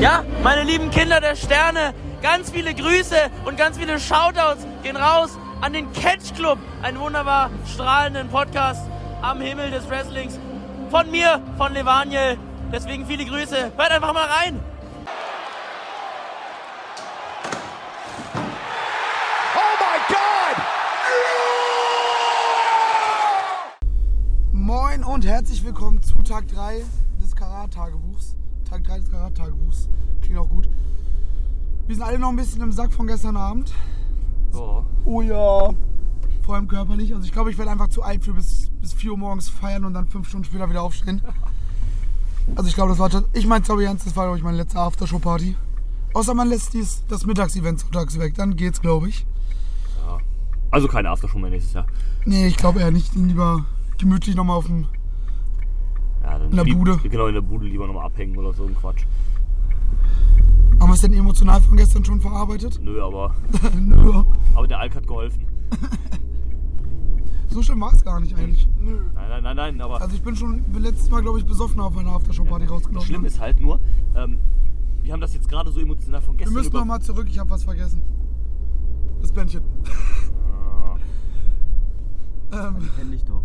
Ja, 0.00 0.24
meine 0.42 0.62
lieben 0.62 0.90
Kinder 0.90 1.22
der 1.22 1.36
Sterne, 1.36 1.94
ganz 2.20 2.50
viele 2.50 2.74
Grüße 2.74 3.16
und 3.46 3.56
ganz 3.56 3.78
viele 3.78 3.98
Shoutouts 3.98 4.66
gehen 4.82 4.96
raus 4.96 5.30
an 5.62 5.72
den 5.72 5.90
Catch 5.94 6.34
Club, 6.34 6.58
einen 6.82 7.00
wunderbar 7.00 7.48
strahlenden 7.66 8.28
Podcast 8.28 8.82
am 9.22 9.40
Himmel 9.40 9.70
des 9.70 9.88
Wrestlings. 9.88 10.38
Von 10.90 11.10
mir, 11.10 11.40
von 11.56 11.72
Levaniel. 11.72 12.36
Deswegen 12.70 13.06
viele 13.06 13.24
Grüße. 13.24 13.72
Hört 13.74 13.90
einfach 13.90 14.12
mal 14.12 14.26
rein. 14.26 14.60
Oh 19.54 19.76
my 19.80 19.98
God! 20.08 20.56
Moin 24.52 25.04
und 25.04 25.24
herzlich 25.24 25.64
willkommen 25.64 26.02
zu 26.02 26.16
Tag 26.18 26.48
3 26.48 26.84
des 27.18 27.34
Karat-Tagebuchs. 27.34 28.36
Tag 28.68 28.84
3 28.84 28.98
des 28.98 29.10
Karat-Tagebuchs. 29.10 29.88
Klingt 30.22 30.38
auch 30.38 30.48
gut. 30.48 30.68
Wir 31.86 31.94
sind 31.94 32.04
alle 32.04 32.18
noch 32.18 32.30
ein 32.30 32.36
bisschen 32.36 32.60
im 32.62 32.72
Sack 32.72 32.92
von 32.92 33.06
gestern 33.06 33.36
Abend. 33.36 33.72
So. 34.50 34.84
Oh 35.04 35.22
ja. 35.22 35.70
Vor 36.42 36.54
allem 36.54 36.68
körperlich. 36.68 37.14
Also 37.14 37.24
ich 37.26 37.32
glaube, 37.32 37.50
ich 37.50 37.58
werde 37.58 37.70
einfach 37.70 37.88
zu 37.88 38.02
alt 38.02 38.24
für 38.24 38.34
bis, 38.34 38.70
bis 38.80 38.92
4 38.92 39.12
Uhr 39.12 39.18
morgens 39.18 39.48
feiern 39.48 39.84
und 39.84 39.94
dann 39.94 40.06
5 40.06 40.28
Stunden 40.28 40.44
später 40.44 40.68
wieder 40.68 40.82
aufstehen. 40.82 41.22
Also 42.54 42.68
ich 42.68 42.74
glaube, 42.74 42.90
das 42.90 42.98
war 42.98 43.10
ich 43.32 43.46
meine 43.46 43.64
ich 43.64 43.86
ernst, 43.86 44.06
das 44.06 44.14
war 44.14 44.24
glaube 44.24 44.38
ich 44.38 44.44
meine 44.44 44.56
letzte 44.56 44.78
Aftershow-Party. 44.78 45.56
Außer 46.14 46.34
man 46.34 46.48
lässt 46.48 46.74
dies, 46.74 47.02
das 47.08 47.26
Mittagsevent 47.26 47.80
sonntags 47.80 48.18
weg, 48.18 48.34
dann 48.34 48.56
geht's 48.56 48.80
glaube 48.80 49.08
ich. 49.08 49.26
Also 50.70 50.88
keine 50.88 51.10
Aftershow 51.10 51.38
mehr 51.38 51.50
nächstes 51.50 51.74
Jahr. 51.74 51.86
Nee, 52.24 52.48
ich 52.48 52.56
glaube 52.56 52.80
eher 52.80 52.90
nicht. 52.90 53.14
Lieber 53.14 53.64
gemütlich 53.98 54.36
nochmal 54.36 54.56
auf 54.56 54.66
dem 54.66 54.86
Ja, 56.36 56.40
dann 56.40 56.50
In 56.50 56.56
der 56.56 56.64
lieb- 56.66 56.76
Bude. 56.78 56.96
Genau, 57.08 57.26
in 57.28 57.34
der 57.34 57.40
Bude 57.40 57.66
lieber 57.66 57.86
nochmal 57.86 58.06
abhängen 58.06 58.36
oder 58.36 58.52
so 58.52 58.64
ein 58.64 58.74
Quatsch. 58.76 59.04
Haben 60.78 60.90
wir 60.90 60.94
es 60.94 61.00
denn 61.00 61.14
emotional 61.14 61.60
von 61.62 61.76
gestern 61.78 62.04
schon 62.04 62.20
verarbeitet? 62.20 62.78
Nö, 62.82 63.02
aber, 63.02 63.34
Nö. 63.80 64.22
aber 64.54 64.66
der 64.66 64.78
Alk 64.80 64.94
hat 64.96 65.06
geholfen. 65.06 65.46
So 67.48 67.62
schlimm 67.62 67.80
war 67.80 67.92
es 67.94 68.04
gar 68.04 68.20
nicht 68.20 68.36
eigentlich. 68.36 68.68
Nein, 68.78 69.00
nein, 69.14 69.42
nein, 69.42 69.56
nein, 69.56 69.80
aber 69.80 70.02
Also 70.02 70.14
ich 70.14 70.22
bin 70.22 70.36
schon 70.36 70.62
letztes 70.78 71.08
Mal, 71.10 71.22
glaube 71.22 71.38
ich, 71.38 71.46
besoffen 71.46 71.80
auf 71.80 71.96
einer 71.96 72.10
Aftershow-Party 72.12 72.66
rausgelaufen. 72.66 73.06
schlimm 73.06 73.24
ist 73.24 73.40
halt 73.40 73.58
nur, 73.60 73.80
ähm, 74.14 74.38
wir 75.02 75.12
haben 75.14 75.20
das 75.22 75.32
jetzt 75.32 75.48
gerade 75.48 75.70
so 75.70 75.80
emotional 75.80 76.20
von 76.20 76.34
Wir 76.34 76.38
gestern 76.44 76.54
müssen 76.54 76.68
über... 76.68 76.80
noch 76.80 76.86
mal 76.86 77.00
zurück, 77.00 77.26
ich 77.30 77.38
habe 77.38 77.48
was 77.48 77.64
vergessen. 77.64 78.02
Das 79.22 79.32
Bändchen. 79.32 79.62
ähm, 82.52 82.76
Kenn 82.98 83.10
dich 83.10 83.24
doch. 83.24 83.40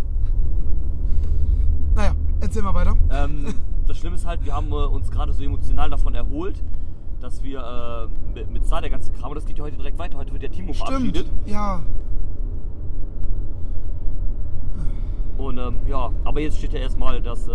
Erzähl 2.42 2.62
mal 2.62 2.74
weiter. 2.74 2.96
Ähm, 3.12 3.46
das 3.88 3.98
Schlimme 3.98 4.16
ist 4.16 4.26
halt, 4.26 4.44
wir 4.44 4.54
haben 4.54 4.72
äh, 4.72 4.76
uns 4.76 5.10
gerade 5.10 5.32
so 5.34 5.44
emotional 5.44 5.90
davon 5.90 6.14
erholt, 6.16 6.62
dass 7.20 7.44
wir 7.44 7.60
äh, 7.60 8.34
mit, 8.34 8.52
mit 8.52 8.66
Star 8.66 8.82
der 8.82 8.90
ganze 8.90 9.12
Kram, 9.12 9.30
und 9.30 9.36
das 9.36 9.46
geht 9.46 9.58
ja 9.58 9.64
heute 9.64 9.78
direkt 9.78 9.98
weiter. 10.00 10.18
Heute 10.18 10.32
wird 10.34 10.44
der 10.44 10.52
Timo 10.52 10.74
Stimmt, 10.74 10.88
verabschiedet. 10.90 11.32
ja. 11.46 11.84
Und 15.38 15.58
ähm, 15.58 15.78
ja, 15.88 16.12
aber 16.24 16.40
jetzt 16.42 16.58
steht 16.58 16.74
ja 16.74 16.80
erstmal 16.80 17.20
das 17.22 17.48
äh, 17.48 17.52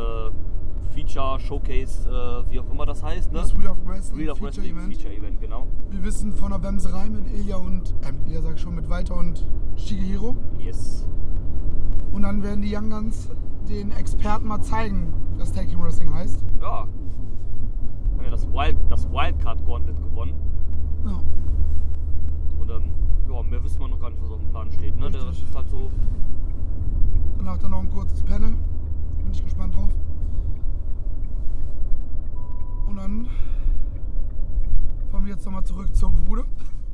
Feature, 0.92 1.38
Showcase, 1.38 2.08
äh, 2.08 2.50
wie 2.50 2.58
auch 2.58 2.68
immer 2.70 2.84
das 2.86 3.02
heißt, 3.02 3.32
ne? 3.32 3.40
Das 3.40 3.56
Wheel 3.56 3.68
of 3.68 3.78
Wrestling, 3.86 4.18
Wheel 4.18 4.30
of 4.30 4.38
Feature 4.38 4.56
Wrestling 4.56 4.76
Event. 4.76 4.96
Feature 4.96 5.14
Event, 5.14 5.40
genau. 5.40 5.66
Wir 5.90 6.02
wissen 6.02 6.32
von 6.32 6.50
der 6.50 6.62
Wemserei 6.62 7.08
mit 7.08 7.30
Ilya 7.32 7.56
und, 7.56 7.94
äh, 8.02 8.12
mit 8.12 8.26
Ilya 8.26 8.42
sag 8.42 8.54
ich 8.54 8.60
schon, 8.60 8.74
mit 8.74 8.88
Walter 8.88 9.16
und 9.16 9.44
Shigehiro. 9.76 10.34
Yes. 10.58 11.06
Und 12.12 12.22
dann 12.22 12.42
werden 12.42 12.62
die 12.62 12.74
Young 12.74 12.90
Guns 12.90 13.28
den 13.68 13.92
Experten 13.92 14.46
mal 14.46 14.60
zeigen, 14.62 15.12
was 15.38 15.52
Tag 15.52 15.68
Team 15.68 15.82
Wrestling 15.82 16.12
heißt. 16.14 16.44
Ja. 16.60 16.80
Haben 16.80 18.24
ja 18.24 18.30
das, 18.30 18.46
Wild, 18.48 18.76
das 18.88 19.10
Wildcard 19.10 19.64
Gauntlet 19.66 19.96
gewonnen. 20.02 20.34
Ja. 21.04 21.20
Und 22.58 22.70
ähm, 22.70 22.90
ja, 23.28 23.42
mehr 23.42 23.62
wissen 23.62 23.80
wir 23.80 23.88
noch 23.88 24.00
gar 24.00 24.10
nicht, 24.10 24.22
was 24.22 24.30
auf 24.30 24.40
dem 24.40 24.48
Plan 24.50 24.70
steht. 24.70 24.96
Ne? 24.96 25.10
Der 25.10 25.28
Rest 25.28 25.42
ist 25.42 25.54
halt 25.54 25.68
so. 25.68 25.90
Danach 27.38 27.58
dann 27.58 27.70
noch 27.72 27.80
ein 27.80 27.90
kurzes 27.90 28.22
Panel. 28.22 28.50
Bin 28.50 29.30
ich 29.32 29.44
gespannt 29.44 29.74
drauf. 29.74 29.92
Und 32.86 32.96
dann 32.96 33.26
fahren 35.10 35.24
wir 35.24 35.32
jetzt 35.32 35.44
nochmal 35.44 35.64
zurück 35.64 35.94
zur 35.94 36.10
Bude, 36.10 36.44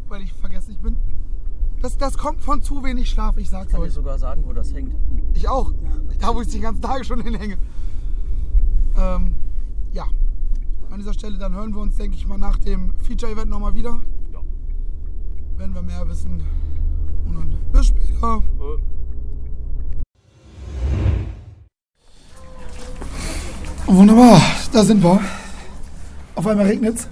weil 0.08 0.22
ich 0.22 0.32
vergesslich 0.32 0.78
bin. 0.80 0.96
Das, 1.82 1.98
das 1.98 2.16
kommt 2.16 2.40
von 2.42 2.62
zu 2.62 2.84
wenig 2.84 3.10
Schlaf, 3.10 3.36
ich 3.36 3.50
sag's 3.50 3.72
Kann 3.72 3.80
dir 3.80 3.86
euch. 3.86 3.92
sogar 3.92 4.16
sagen, 4.16 4.44
wo 4.46 4.52
das 4.52 4.72
hängt. 4.72 4.94
Ich 5.34 5.48
auch. 5.48 5.72
Da, 6.20 6.32
wo 6.32 6.40
ich 6.40 6.46
die 6.46 6.60
ganzen 6.60 6.80
Tage 6.80 7.04
schon 7.04 7.20
hinhänge. 7.20 7.58
Ähm, 8.96 9.34
ja. 9.92 10.04
An 10.90 10.98
dieser 10.98 11.12
Stelle, 11.12 11.38
dann 11.38 11.54
hören 11.54 11.74
wir 11.74 11.80
uns, 11.80 11.96
denke 11.96 12.16
ich 12.16 12.24
mal, 12.28 12.38
nach 12.38 12.58
dem 12.58 12.94
Feature-Event 12.98 13.50
nochmal 13.50 13.74
wieder. 13.74 14.00
Ja. 14.32 14.38
Wenn 15.56 15.74
wir 15.74 15.82
mehr 15.82 16.08
wissen. 16.08 16.40
Und 17.26 17.34
dann 17.34 17.58
bis 17.72 17.86
später. 17.86 18.42
Äh, 18.60 18.82
Wunderbar, 23.86 24.40
da 24.72 24.84
sind 24.84 25.02
wir. 25.02 25.20
Auf 26.36 26.46
einmal 26.46 26.66
regnet's. 26.66 27.08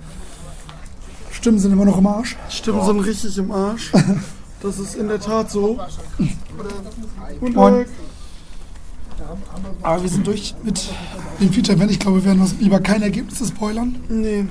Stimmen 1.33 1.59
sind 1.59 1.73
immer 1.73 1.87
noch 1.87 1.99
im 1.99 2.07
Arsch. 2.07 2.37
Stimmen 2.49 2.85
sind 2.85 3.01
richtig 3.01 3.37
im 3.37 3.51
Arsch. 3.51 3.93
Das 4.63 4.79
ist 4.79 4.95
in 4.95 5.09
der 5.09 5.21
Tat 5.21 5.51
so. 5.51 5.79
Und 7.41 7.55
Moin. 7.57 7.75
äh, 7.81 7.87
Aber 9.83 10.03
wir 10.03 10.09
sind 10.11 10.27
durch 10.27 10.55
mit 10.63 10.89
dem 11.41 11.53
Feature-Event. 11.53 11.91
Ich 11.91 11.99
glaube, 11.99 12.19
wir 12.19 12.25
werden 12.27 12.41
uns 12.43 12.55
lieber 12.59 12.81
keine 12.81 13.05
Ergebnisse 13.05 13.47
spoilern. 13.47 13.97
nee, 14.09 14.45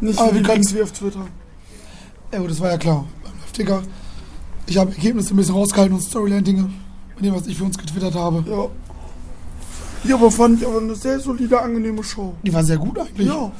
nicht 0.00 0.18
Aber 0.18 0.32
wir 0.34 0.40
wie 0.40 0.42
können- 0.42 0.54
Links 0.62 0.74
wie 0.74 0.82
auf 0.82 0.92
Twitter. 0.92 1.26
Ja 2.32 2.38
gut, 2.40 2.50
das 2.50 2.60
war 2.60 2.70
ja 2.70 2.78
klar. 2.78 3.06
Live-Ticker. 3.24 3.82
Ich 4.66 4.76
habe 4.78 4.90
Ergebnisse 4.92 5.34
ein 5.34 5.36
bisschen 5.36 5.54
rausgehalten 5.54 5.94
und 5.96 6.02
Storyline-Dinge. 6.02 6.70
Mit 7.16 7.24
dem, 7.24 7.34
was 7.34 7.46
ich 7.46 7.56
für 7.56 7.64
uns 7.64 7.76
getwittert 7.78 8.14
habe. 8.14 8.44
Ja. 8.48 8.66
Ja, 10.04 10.16
aber 10.16 10.30
fand 10.32 10.60
ich 10.60 10.66
aber 10.66 10.78
eine 10.80 10.94
sehr 10.96 11.20
solide, 11.20 11.60
angenehme 11.60 12.02
Show. 12.02 12.34
Die 12.42 12.52
war 12.52 12.64
sehr 12.64 12.76
gut 12.78 12.98
eigentlich. 12.98 13.28
Ja, 13.28 13.52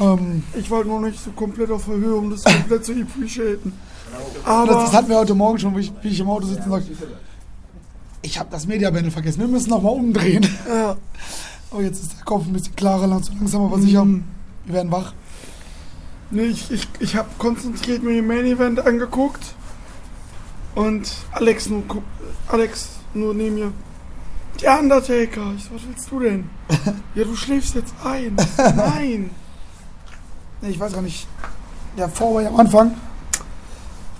Ähm, 0.00 0.42
ich 0.54 0.70
war 0.70 0.84
noch 0.84 1.00
nicht 1.00 1.18
so 1.22 1.30
komplett 1.32 1.70
auf 1.70 1.88
um 1.88 2.30
das 2.30 2.44
komplett 2.44 2.84
zu 2.84 2.92
appreciaten. 2.92 3.72
Aber 4.44 4.66
das, 4.66 4.84
das 4.84 4.92
hatten 4.92 5.08
wir 5.08 5.16
heute 5.16 5.34
Morgen 5.34 5.58
schon, 5.58 5.76
wie 5.76 5.80
ich, 5.80 5.92
wie 6.02 6.08
ich 6.08 6.20
im 6.20 6.28
Auto 6.28 6.46
sitze 6.46 6.62
und 6.64 6.70
sage, 6.70 6.84
ich 8.22 8.38
habe 8.38 8.48
das 8.50 8.66
Media-Panel 8.66 9.10
vergessen. 9.10 9.40
Wir 9.40 9.48
müssen 9.48 9.70
nochmal 9.70 9.92
umdrehen. 9.92 10.46
ja, 10.68 10.96
Aber 11.70 11.82
jetzt 11.82 12.00
ist 12.02 12.16
der 12.16 12.24
Kopf 12.24 12.46
ein 12.46 12.52
bisschen 12.52 12.76
klarer, 12.76 13.06
langsam 13.06 13.36
langsam 13.38 13.62
aber 13.62 13.78
sicher. 13.78 14.04
Mhm. 14.04 14.24
Wir 14.64 14.74
werden 14.74 14.92
wach. 14.92 15.12
nee, 16.30 16.44
ich, 16.44 16.70
ich, 16.70 16.88
ich 17.00 17.16
habe 17.16 17.28
konzentriert 17.38 18.02
mir 18.02 18.14
den 18.14 18.26
Main 18.26 18.46
Event 18.46 18.84
angeguckt. 18.84 19.42
Und 20.74 21.10
Alex 21.32 21.68
nur, 21.68 21.82
Alex 22.48 22.88
nur 23.14 23.34
neben 23.34 23.54
mir. 23.54 23.72
Der 24.62 24.78
Undertaker. 24.78 25.52
Ich 25.56 25.64
so, 25.64 25.74
was 25.74 25.82
willst 25.86 26.10
du 26.10 26.20
denn? 26.20 26.50
ja, 27.14 27.24
du 27.24 27.36
schläfst 27.36 27.74
jetzt 27.74 27.94
ein. 28.04 28.36
Nein. 28.56 29.30
Nee, 30.62 30.68
ich 30.70 30.80
weiß 30.80 30.92
gar 30.92 31.02
nicht. 31.02 31.26
Der 31.98 32.08
Vorway 32.08 32.46
am 32.46 32.56
Anfang. 32.56 32.94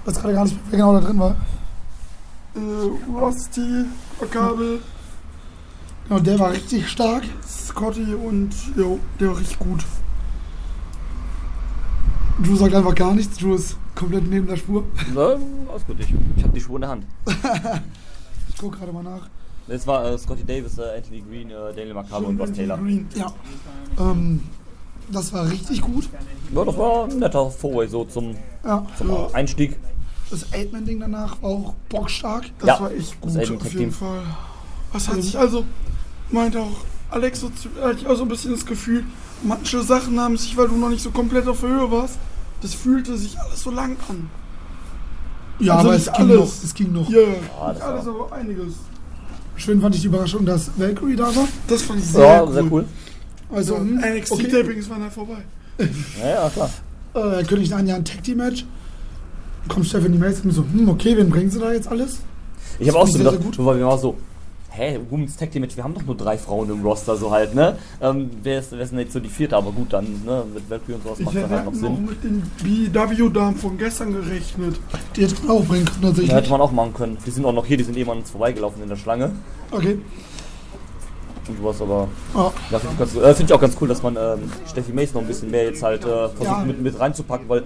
Ich 0.06 0.12
weiß 0.14 0.20
gerade 0.22 0.34
gar 0.34 0.44
nicht, 0.44 0.56
wer 0.70 0.78
genau 0.78 0.92
da 0.92 1.00
drin 1.04 1.18
war. 1.18 1.34
Äh, 2.54 3.10
Rusty, 3.18 3.86
Kabel, 4.30 4.80
Genau, 6.08 6.20
der 6.20 6.38
war 6.38 6.52
richtig 6.52 6.88
stark. 6.88 7.24
Scotty 7.44 8.14
und 8.14 8.50
jo, 8.76 9.00
der 9.18 9.30
war 9.30 9.38
richtig 9.38 9.58
gut. 9.58 9.84
Drew 12.40 12.54
sagt 12.54 12.72
einfach 12.72 12.94
gar 12.94 13.14
nichts. 13.14 13.36
Drew 13.38 13.56
ist 13.56 13.76
komplett 13.96 14.30
neben 14.30 14.46
der 14.46 14.56
Spur. 14.56 14.84
Na, 15.12 15.22
alles 15.72 15.84
gut, 15.88 15.98
ich, 15.98 16.14
ich 16.36 16.42
habe 16.44 16.52
die 16.54 16.60
Schuhe 16.60 16.76
in 16.76 16.82
der 16.82 16.90
Hand. 16.90 17.06
Ich 18.48 18.58
gucke 18.62 18.78
gerade 18.78 18.90
mal 18.92 19.02
nach. 19.02 19.28
Das 19.68 19.86
war 19.86 20.06
äh, 20.06 20.16
Scotty 20.16 20.42
Davis, 20.44 20.78
äh, 20.78 20.96
Anthony 20.96 21.20
Green, 21.28 21.50
äh, 21.50 21.74
Daniel 21.74 21.92
Macabre 21.92 22.24
und 22.26 22.40
Ross 22.40 22.52
Taylor. 22.52 22.78
Green. 22.78 23.06
Ja. 23.14 23.26
Ähm, 23.98 24.40
das 25.10 25.30
war 25.34 25.50
richtig 25.50 25.82
gut. 25.82 26.08
Ja, 26.54 26.64
das 26.64 26.78
war 26.78 27.04
ein 27.04 27.18
netter 27.18 27.50
Fourway 27.50 27.86
so 27.86 28.04
zum, 28.06 28.34
Ja. 28.64 28.86
zum 28.96 29.10
Einstieg. 29.34 29.76
Das 30.30 30.52
Eight-Man-Ding 30.52 31.00
danach 31.00 31.40
war 31.42 31.50
auch 31.50 31.74
bockstark. 31.88 32.44
Das 32.58 32.66
Ja, 32.68 32.80
war 32.80 32.90
echt 32.92 33.20
gut, 33.20 33.30
auf 33.30 33.36
Tag 33.36 33.48
jeden 33.48 33.70
Team. 33.76 33.92
Fall. 33.92 34.22
Was 34.92 35.08
hat 35.08 35.22
sich 35.22 35.38
also, 35.38 35.64
meinte 36.30 36.60
auch 36.60 36.76
Alex, 37.10 37.40
so, 37.40 37.48
zu- 37.50 37.68
hatte 37.80 37.98
ich 38.00 38.06
auch 38.06 38.16
so 38.16 38.22
ein 38.22 38.28
bisschen 38.28 38.50
das 38.52 38.66
Gefühl, 38.66 39.04
manche 39.44 39.82
Sachen 39.82 40.18
haben 40.18 40.36
sich, 40.36 40.56
weil 40.56 40.66
du 40.68 40.76
noch 40.76 40.88
nicht 40.88 41.02
so 41.02 41.10
komplett 41.12 41.46
auf 41.46 41.60
der 41.60 41.68
Höhe 41.70 41.90
warst, 41.90 42.18
das 42.62 42.74
fühlte 42.74 43.16
sich 43.16 43.38
alles 43.38 43.62
so 43.62 43.70
lang 43.70 43.96
an. 44.08 44.28
Ja, 45.60 45.76
Also 45.76 45.88
aber 45.88 45.96
es 45.96 46.04
ging 46.06 46.14
alles. 46.14 46.36
noch. 46.38 46.64
Es 46.64 46.74
ging 46.74 46.92
noch. 46.92 47.08
Ja, 47.08 47.18
das 47.20 47.74
nicht 47.74 47.82
alles, 47.82 48.08
aber 48.08 48.32
einiges. 48.32 48.74
Schön 49.56 49.80
fand 49.80 49.94
ich 49.94 50.00
die 50.02 50.08
Überraschung, 50.08 50.44
dass 50.44 50.70
Valkyrie 50.76 51.16
da 51.16 51.34
war. 51.34 51.48
Das 51.68 51.82
fand 51.82 52.00
ich 52.00 52.06
sehr 52.06 52.26
Ja, 52.26 52.42
cool. 52.42 52.52
sehr 52.52 52.64
cool. 52.72 52.84
Also, 53.54 53.76
hm, 53.78 53.98
okay. 53.98 54.90
Waren 54.90 55.02
halt 55.02 55.12
vorbei. 55.12 55.38
Ja, 56.20 56.28
ja, 56.28 56.50
klar. 56.50 56.70
Äh, 57.14 57.44
König 57.44 57.72
ein 57.72 57.86
Jahr 57.86 57.96
ein 57.98 58.04
Tag-Team-Match. 58.04 58.66
Kommt 59.68 59.86
Stephanie 59.86 60.18
Mason 60.18 60.44
und 60.46 60.52
so, 60.52 60.62
hm, 60.62 60.88
okay, 60.88 61.16
wen 61.16 61.30
bringen 61.30 61.50
sie 61.50 61.58
da 61.58 61.72
jetzt 61.72 61.88
alles? 61.88 62.18
Ich 62.78 62.88
habe 62.88 62.98
auch 62.98 63.06
so 63.06 63.18
gedacht, 63.18 63.40
gut. 63.42 63.58
weil 63.64 63.78
wir 63.78 63.86
mal 63.86 63.98
so, 63.98 64.16
hä, 64.70 64.98
Women's 65.08 65.36
Tag 65.36 65.50
Team 65.50 65.62
Match, 65.62 65.76
wir 65.76 65.84
haben 65.84 65.94
doch 65.94 66.02
nur 66.04 66.14
drei 66.16 66.36
Frauen 66.36 66.68
im 66.70 66.82
Roster, 66.84 67.16
so 67.16 67.30
halt, 67.30 67.54
ne? 67.54 67.76
Ähm, 68.00 68.30
wer, 68.42 68.58
ist, 68.60 68.72
wer 68.72 68.80
ist 68.80 68.90
denn 68.92 68.98
jetzt 68.98 69.12
so 69.14 69.20
die 69.20 69.28
vierte? 69.30 69.56
Aber 69.56 69.72
gut, 69.72 69.92
dann, 69.92 70.04
ne, 70.24 70.44
mit 70.52 70.68
Valkyrie 70.68 70.94
und 70.96 71.02
sowas 71.02 71.18
Ich 71.18 71.24
macht 71.24 71.34
hätte 71.36 71.48
das 71.48 71.56
halt 71.58 71.64
noch 71.66 71.74
Sinn. 71.74 72.04
mit 72.04 72.22
den 72.22 72.42
BW-Damen 72.62 73.56
von 73.56 73.78
gestern 73.78 74.12
gerechnet. 74.12 74.76
Die 75.16 75.22
hätte 75.22 75.34
man 75.46 75.56
auch 75.56 75.64
bringen 75.64 75.84
können, 75.86 76.02
tatsächlich. 76.02 76.30
Ja, 76.30 76.36
hätte 76.36 76.50
man 76.50 76.60
auch 76.60 76.72
machen 76.72 76.92
können. 76.94 77.16
Die 77.24 77.30
sind 77.30 77.44
auch 77.46 77.52
noch 77.54 77.64
hier, 77.66 77.78
die 77.78 77.84
sind 77.84 77.96
eben 77.96 78.10
an 78.10 78.18
uns 78.18 78.30
vorbeigelaufen 78.30 78.82
in 78.82 78.88
der 78.88 78.96
Schlange. 78.96 79.32
okay. 79.70 79.98
Und 81.48 81.58
sowas, 81.58 81.80
aber 81.80 82.08
Ja. 82.34 82.52
ja, 82.72 82.78
finde 82.80 83.04
ich, 83.04 83.16
äh, 83.22 83.34
find 83.34 83.48
ich 83.50 83.54
auch 83.54 83.60
ganz 83.60 83.76
cool, 83.80 83.86
dass 83.86 84.02
man 84.02 84.16
ähm, 84.16 84.50
Steffi 84.68 84.92
Mace 84.92 85.14
noch 85.14 85.20
ein 85.20 85.28
bisschen 85.28 85.48
mehr 85.50 85.62
jetzt 85.64 85.80
halt 85.82 86.02
äh, 86.04 86.28
versucht 86.28 86.42
Ja. 86.44 86.64
mit, 86.66 86.82
mit 86.82 86.98
reinzupacken, 86.98 87.48
weil 87.48 87.62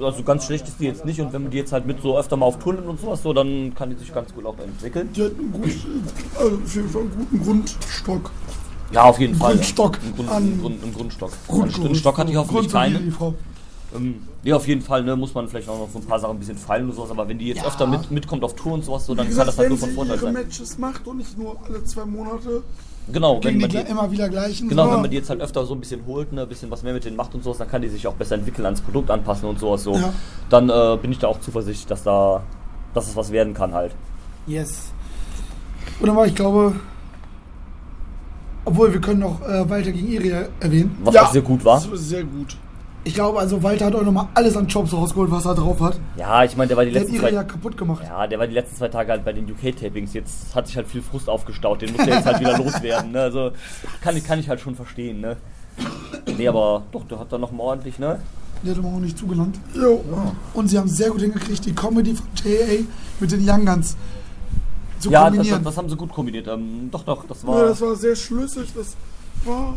also 0.00 0.22
ganz 0.22 0.46
schlecht 0.46 0.66
ist 0.68 0.80
die 0.80 0.84
jetzt 0.84 1.04
nicht 1.04 1.20
und 1.20 1.32
wenn 1.32 1.42
man 1.42 1.50
die 1.50 1.58
jetzt 1.58 1.72
halt 1.72 1.86
mit 1.86 2.00
so 2.02 2.18
öfter 2.18 2.36
mal 2.36 2.46
auf 2.46 2.58
Touren 2.58 2.76
nimmt 2.76 2.88
und 2.88 3.00
sowas 3.00 3.22
so, 3.22 3.32
dann 3.32 3.74
kann 3.74 3.90
die 3.90 3.96
sich 3.96 4.12
ganz 4.12 4.32
gut 4.34 4.44
auch 4.46 4.58
entwickeln. 4.58 5.08
Die 5.14 5.22
hat 5.22 5.32
einen 5.38 5.52
guten, 5.52 6.04
also 6.38 6.56
auf 6.56 6.74
jeden 6.74 6.88
Fall 6.90 7.02
einen 7.02 7.10
guten 7.16 7.44
Grundstock. 7.44 8.30
Ja, 8.92 9.02
auf 9.04 9.18
jeden 9.18 9.34
Fall. 9.34 9.54
Grundstock. 9.54 9.98
Ein, 10.02 10.14
Grund, 10.16 10.30
An- 10.30 10.42
ein, 10.44 10.60
Grund, 10.60 10.84
ein 10.84 10.94
Grundstock. 10.94 11.30
Grund- 11.48 11.78
einen 11.84 11.94
Stock 11.94 12.18
hatte 12.18 12.30
ich 12.30 12.36
hoffentlich 12.36 12.70
keine. 12.72 13.00
Ähm, 13.96 14.16
ja, 14.42 14.56
auf 14.56 14.66
jeden 14.66 14.82
Fall, 14.82 15.04
ne, 15.04 15.14
muss 15.16 15.32
man 15.34 15.48
vielleicht 15.48 15.68
auch 15.68 15.78
noch 15.78 15.88
so 15.90 15.98
ein 16.00 16.04
paar 16.04 16.18
Sachen 16.18 16.36
ein 16.36 16.38
bisschen 16.40 16.56
feilen 16.58 16.90
und 16.90 16.96
sowas, 16.96 17.10
aber 17.12 17.28
wenn 17.28 17.38
die 17.38 17.46
jetzt 17.46 17.58
Ja. 17.62 17.66
öfter 17.66 17.86
mit, 17.86 18.10
mitkommt 18.10 18.42
auf 18.42 18.54
Tour 18.56 18.72
und 18.74 18.84
sowas, 18.84 19.06
so, 19.06 19.14
dann 19.14 19.26
Wie 19.26 19.30
kann 19.30 19.46
gesagt, 19.46 19.48
das 19.48 19.58
halt 19.58 19.70
wenn 19.70 19.78
nur 19.78 19.78
sie 19.78 19.86
von 19.86 19.94
Vorteil 19.94 20.16
ihre 20.16 20.24
sein. 20.24 20.32
Matches 20.34 20.78
macht 20.78 21.06
und 21.06 21.16
nicht 21.18 21.38
nur 21.38 21.56
alle 21.64 21.84
zwei 21.84 22.04
Monate. 22.04 22.62
Genau, 23.12 23.34
wenn 23.34 23.40
Gegen 23.42 23.54
die 23.58 23.60
man 23.62 23.70
die, 23.70 23.76
gleich- 23.76 23.90
immer 23.90 24.10
wieder 24.10 24.28
gleichen. 24.30 24.68
genau, 24.68 24.86
so. 24.86 24.92
wenn 24.92 25.00
man 25.02 25.10
die 25.10 25.16
jetzt 25.18 25.28
halt 25.28 25.40
öfter 25.42 25.66
so 25.66 25.74
ein 25.74 25.80
bisschen 25.80 26.06
holt, 26.06 26.32
ne, 26.32 26.42
ein 26.42 26.48
bisschen 26.48 26.70
was 26.70 26.82
mehr 26.82 26.94
mit 26.94 27.04
denen 27.04 27.16
macht 27.16 27.34
und 27.34 27.44
sowas, 27.44 27.58
dann 27.58 27.68
kann 27.68 27.82
die 27.82 27.88
sich 27.88 28.06
auch 28.06 28.14
besser 28.14 28.34
entwickeln, 28.36 28.64
ans 28.64 28.80
Produkt 28.80 29.10
anpassen 29.10 29.46
und 29.48 29.58
sowas 29.58 29.82
so. 29.84 29.94
Ja. 29.94 30.12
Dann 30.48 30.70
äh, 30.70 30.96
bin 31.00 31.12
ich 31.12 31.18
da 31.18 31.28
auch 31.28 31.38
zuversichtlich, 31.40 31.86
dass 31.86 32.02
da, 32.02 32.42
dass 32.94 33.06
es 33.08 33.14
was 33.16 33.30
werden 33.30 33.52
kann 33.52 33.74
halt. 33.74 33.92
Yes. 34.46 34.90
Und 36.00 36.08
aber 36.08 36.26
ich 36.26 36.34
glaube, 36.34 36.74
obwohl 38.64 38.92
wir 38.92 39.00
können 39.00 39.20
noch 39.20 39.42
äh, 39.42 39.68
Walter 39.68 39.92
gegen 39.92 40.08
Iria 40.10 40.46
erwähnen. 40.60 40.96
Was 41.04 41.14
Ja. 41.14 41.24
auch 41.26 41.32
sehr 41.32 41.42
gut 41.42 41.62
war. 41.64 41.76
Das 41.76 41.90
war 41.90 41.96
sehr 41.98 42.24
gut. 42.24 42.56
Ich 43.06 43.12
glaube, 43.14 43.38
also 43.38 43.62
Walter 43.62 43.86
hat 43.86 43.94
auch 43.94 44.02
nochmal 44.02 44.28
alles 44.32 44.56
an 44.56 44.66
Jobs 44.66 44.92
rausgeholt, 44.94 45.30
was 45.30 45.44
er 45.44 45.54
drauf 45.54 45.78
hat. 45.80 46.00
Ja, 46.16 46.42
ich 46.42 46.56
meine, 46.56 46.68
der 46.68 46.76
war 46.78 46.84
die 46.86 46.90
Der 46.92 47.02
letzten 47.02 47.18
zwei, 47.18 47.30
kaputt 47.44 47.76
gemacht. 47.76 48.02
ja, 48.02 48.26
der 48.26 48.38
war 48.38 48.46
die 48.46 48.54
letzten 48.54 48.76
zwei 48.76 48.88
Tage 48.88 49.12
halt 49.12 49.24
bei 49.26 49.32
den 49.34 49.44
UK-Tapings. 49.50 50.14
Jetzt 50.14 50.54
hat 50.54 50.66
sich 50.66 50.76
halt 50.76 50.88
viel 50.88 51.02
Frust 51.02 51.28
aufgestaut. 51.28 51.82
Den 51.82 51.92
muss 51.92 52.04
der 52.06 52.14
jetzt 52.16 52.26
halt 52.26 52.40
wieder 52.40 52.56
loswerden. 52.64 53.12
Ne? 53.12 53.20
Also 53.20 53.50
kann 54.00 54.16
ich, 54.16 54.24
kann 54.24 54.38
ich 54.40 54.48
halt 54.48 54.60
schon 54.60 54.74
verstehen. 54.74 55.20
Ne? 55.20 55.36
Nee, 56.38 56.48
aber 56.48 56.82
doch, 56.92 57.04
der 57.06 57.18
hat 57.18 57.30
dann 57.30 57.42
noch 57.42 57.52
mal 57.52 57.62
ordentlich, 57.64 57.98
ne? 57.98 58.20
Der 58.62 58.72
hat 58.72 58.78
aber 58.78 58.88
auch 58.88 59.00
nicht 59.00 59.18
zugelangt. 59.18 59.58
Jo. 59.74 60.02
Und 60.54 60.68
sie 60.68 60.78
haben 60.78 60.88
sehr 60.88 61.10
gut 61.10 61.20
hingekriegt, 61.20 61.66
die 61.66 61.74
Comedy 61.74 62.14
von 62.14 62.26
JAA 62.42 62.84
mit 63.20 63.30
den 63.30 63.46
Young 63.46 63.66
Guns 63.66 63.96
zu 65.00 65.10
Ja, 65.10 65.24
das, 65.24 65.28
das, 65.30 65.36
kombinieren. 65.36 65.64
das 65.64 65.76
haben 65.76 65.88
sie 65.90 65.96
gut 65.96 66.10
kombiniert. 66.12 66.48
Ähm, 66.48 66.88
doch, 66.90 67.02
doch, 67.02 67.26
das 67.26 67.46
war. 67.46 67.58
Ja, 67.58 67.64
das 67.68 67.80
war 67.82 67.94
sehr 67.96 68.16
schlüssig. 68.16 68.72
Das 68.74 68.96
war. 69.44 69.74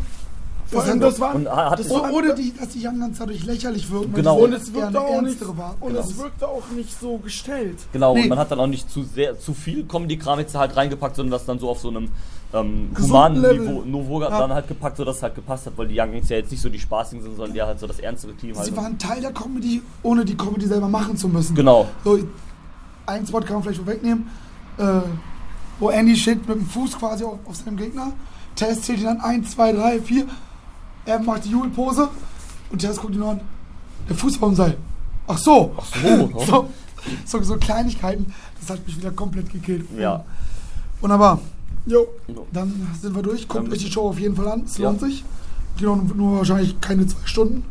Vor 0.70 0.82
allem, 0.84 1.00
das 1.00 1.18
war. 1.18 1.34
und 1.34 1.48
hat, 1.48 1.78
das 1.78 1.88
war 1.90 2.12
ohne 2.12 2.34
die, 2.34 2.52
dass 2.54 2.68
die 2.68 2.86
Young 2.86 3.00
Guns 3.00 3.18
dadurch 3.18 3.44
lächerlich 3.44 3.90
wirken. 3.90 4.12
Genau. 4.12 4.36
und 4.38 4.52
es 4.52 4.72
wirkte 4.74 5.00
auch 5.00 5.22
nicht, 5.22 5.40
und 5.42 5.88
Genau. 5.88 6.00
es 6.00 6.18
wirkte 6.18 6.46
auch 6.48 6.68
nicht 6.76 7.00
so 7.00 7.16
gestellt. 7.18 7.78
Genau, 7.92 8.14
Nee. 8.14 8.24
und 8.24 8.28
man 8.28 8.38
hat 8.38 8.50
dann 8.50 8.60
auch 8.60 8.66
nicht 8.66 8.90
zu 8.90 9.02
sehr, 9.02 9.38
zu 9.38 9.54
viel 9.54 9.84
Comedy-Kram 9.86 10.38
jetzt 10.40 10.54
halt 10.54 10.76
reingepackt, 10.76 11.16
sondern 11.16 11.32
das 11.32 11.46
dann 11.46 11.58
so 11.58 11.70
auf 11.70 11.80
so 11.80 11.88
einem 11.88 12.10
ähm, 12.52 12.90
humanen. 12.98 13.40
Niveau, 13.42 13.82
Niveau 13.82 14.22
Ja. 14.22 14.28
dann 14.38 14.52
halt 14.52 14.68
gepackt, 14.68 14.96
sodass 14.98 15.16
es 15.18 15.22
halt 15.22 15.34
gepasst 15.34 15.66
hat, 15.66 15.72
weil 15.76 15.88
die 15.88 15.98
Young 15.98 16.12
Gangs 16.12 16.28
ja 16.28 16.36
jetzt 16.38 16.50
nicht 16.50 16.60
so 16.62 16.68
die 16.68 16.78
spaßigen 16.78 17.22
sind, 17.22 17.36
sondern 17.36 17.54
die 17.54 17.62
halt 17.62 17.78
so 17.80 17.86
das 17.86 17.98
ernstere 17.98 18.34
Team 18.34 18.54
halt. 18.56 18.66
Sie 18.66 18.76
waren 18.76 18.98
Teil 18.98 19.20
der 19.20 19.32
Comedy, 19.32 19.82
ohne 20.02 20.24
die 20.24 20.36
Comedy 20.36 20.66
selber 20.66 20.88
machen 20.88 21.16
zu 21.16 21.28
müssen. 21.28 21.54
Genau. 21.54 21.88
So, 22.04 22.18
ein 23.06 23.26
Spot 23.26 23.40
kann 23.40 23.54
man 23.54 23.62
vielleicht 23.62 23.86
wegnehmen, 23.86 24.28
äh, 24.78 25.00
wo 25.78 25.90
Andy 25.90 26.16
steht 26.16 26.46
mit 26.48 26.56
dem 26.58 26.66
Fuß 26.66 26.98
quasi 26.98 27.24
auf, 27.24 27.38
auf 27.46 27.56
seinem 27.56 27.76
Gegner. 27.76 28.12
Tess 28.54 28.82
zählt 28.82 28.98
ihn 29.00 29.04
dann 29.04 29.20
1, 29.20 29.50
2, 29.52 29.72
3, 29.72 30.00
4. 30.00 30.26
Er 31.08 31.18
macht 31.18 31.46
die 31.46 31.50
Jubelpose 31.50 32.06
und 32.70 32.78
Tess 32.80 32.98
guckt 32.98 33.14
ihn 33.14 33.22
an. 33.22 33.40
Der 34.10 34.14
Fuß 34.14 34.36
vom 34.36 34.54
Seil. 34.54 34.76
Ach 35.26 35.38
so. 35.38 35.72
Ach 35.78 35.86
so. 35.86 36.30
so, 36.46 36.68
so, 37.24 37.42
so 37.42 37.56
Kleinigkeiten. 37.56 38.26
Das 38.60 38.68
hat 38.76 38.86
mich 38.86 38.98
wieder 38.98 39.10
komplett 39.12 39.50
gekillt. 39.50 39.86
Ja. 39.96 40.22
Wunderbar. 41.00 41.40
Jo. 41.86 42.06
Dann 42.52 42.88
sind 43.00 43.16
wir 43.16 43.22
durch. 43.22 43.48
Guckt 43.48 43.72
euch 43.72 43.78
die 43.78 43.90
Show 43.90 44.10
auf 44.10 44.18
jeden 44.20 44.36
Fall 44.36 44.48
an. 44.48 44.64
Es 44.66 44.76
Ja. 44.76 44.90
lohnt 44.90 45.00
sich. 45.00 45.24
Genau, 45.78 45.96
nur 45.96 46.38
wahrscheinlich 46.38 46.78
keine 46.78 47.06
zwei 47.06 47.24
Stunden. 47.26 47.64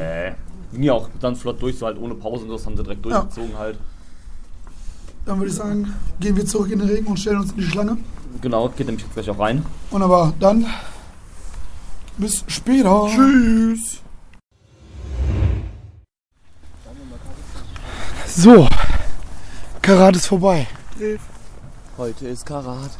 Äh, 0.00 0.32
ging 0.72 0.84
ja 0.84 0.92
auch 0.92 1.08
dann 1.20 1.34
flott 1.34 1.60
durch, 1.60 1.78
so 1.78 1.86
halt 1.86 1.98
ohne 1.98 2.14
Pause 2.14 2.44
und 2.44 2.50
das 2.50 2.64
haben 2.64 2.76
sie 2.76 2.84
direkt 2.84 3.04
Ja. 3.06 3.22
durchgezogen 3.22 3.58
halt. 3.58 3.76
Dann 5.26 5.38
würde 5.38 5.50
ich 5.50 5.56
sagen, 5.56 5.92
gehen 6.20 6.36
wir 6.36 6.46
zurück 6.46 6.70
in 6.70 6.78
den 6.78 6.88
Regen 6.88 7.06
und 7.08 7.18
stellen 7.18 7.38
uns 7.40 7.50
in 7.50 7.56
die 7.56 7.64
Schlange. 7.64 7.96
Genau, 8.40 8.68
geht 8.68 8.86
nämlich 8.86 9.04
jetzt 9.04 9.14
gleich 9.14 9.28
auch 9.30 9.38
rein. 9.40 9.64
Wunderbar. 9.90 10.32
Dann 10.38 10.64
bis 12.18 12.44
später. 12.48 13.08
Tschüss. 13.08 14.00
So, 18.26 18.68
Karat 19.80 20.16
ist 20.16 20.26
vorbei. 20.26 20.66
Heute 21.96 22.28
ist 22.28 22.44
Karat. 22.44 22.90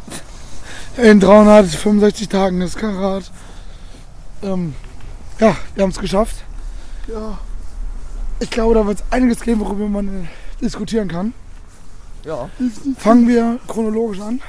In 0.97 1.21
365 1.21 2.29
Tagen 2.29 2.61
ist 2.63 2.77
Karat. 2.77 3.31
Ähm, 4.43 4.75
ja, 5.39 5.57
wir 5.75 5.83
haben 5.83 5.91
es 5.91 5.99
geschafft. 5.99 6.37
Ja. 7.07 7.39
Ich 8.41 8.51
glaube, 8.51 8.75
da 8.75 8.87
wird 8.87 8.99
es 8.99 9.05
einiges 9.11 9.41
geben, 9.41 9.61
worüber 9.61 9.89
man 9.89 10.25
äh, 10.25 10.27
diskutieren 10.61 11.09
kann. 11.09 11.35
Ja. 12.25 12.49
Fangen 12.97 13.29
wir 13.29 13.59
chronologisch 13.67 14.21
an. 14.21 14.41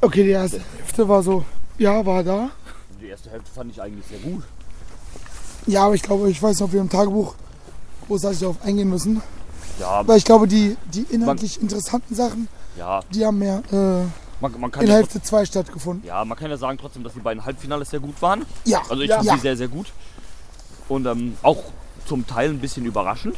Okay, 0.00 0.24
die 0.24 0.30
erste 0.30 0.60
Hälfte 0.78 1.08
war 1.08 1.22
so, 1.22 1.44
ja, 1.78 2.04
war 2.06 2.22
da. 2.22 2.50
Die 3.00 3.06
erste 3.08 3.30
Hälfte 3.30 3.50
fand 3.52 3.70
ich 3.72 3.80
eigentlich 3.82 4.06
sehr 4.06 4.18
gut. 4.18 4.42
Ja, 5.66 5.84
aber 5.86 5.94
ich 5.94 6.02
glaube, 6.02 6.30
ich 6.30 6.42
weiß 6.42 6.60
noch, 6.60 6.72
wir 6.72 6.80
im 6.80 6.90
Tagebuch 6.90 7.34
großartig 8.06 8.40
darauf 8.40 8.62
eingehen 8.64 8.90
müssen. 8.90 9.22
Ja, 9.78 10.06
Weil 10.06 10.18
ich 10.18 10.24
glaube, 10.24 10.46
die, 10.46 10.76
die 10.92 11.02
inhaltlich 11.10 11.60
interessanten 11.60 12.14
Sachen, 12.14 12.48
ja. 12.76 13.00
die 13.12 13.24
haben 13.24 13.38
mehr 13.38 13.62
äh, 13.72 14.04
Man, 14.40 14.60
man 14.60 14.70
kann 14.70 14.82
in 14.82 14.88
ja, 14.90 14.96
Hälfte 14.96 15.22
2 15.22 15.46
stattgefunden. 15.46 16.06
ja, 16.06 16.24
man 16.24 16.36
kann 16.36 16.50
ja 16.50 16.56
sagen 16.56 16.78
trotzdem, 16.78 17.04
dass 17.04 17.14
die 17.14 17.20
beiden 17.20 17.44
Halbfinales 17.44 17.90
sehr 17.90 18.00
gut 18.00 18.20
waren. 18.20 18.44
Ja, 18.64 18.82
Also 18.88 19.02
ich 19.02 19.08
ja, 19.10 19.16
fand 19.16 19.28
ja. 19.28 19.34
sie 19.34 19.40
sehr, 19.40 19.56
sehr 19.56 19.68
gut. 19.68 19.92
Und 20.88 21.06
ähm, 21.06 21.36
auch 21.42 21.62
zum 22.06 22.26
Teil 22.26 22.50
ein 22.50 22.58
bisschen 22.58 22.84
überraschend. 22.84 23.36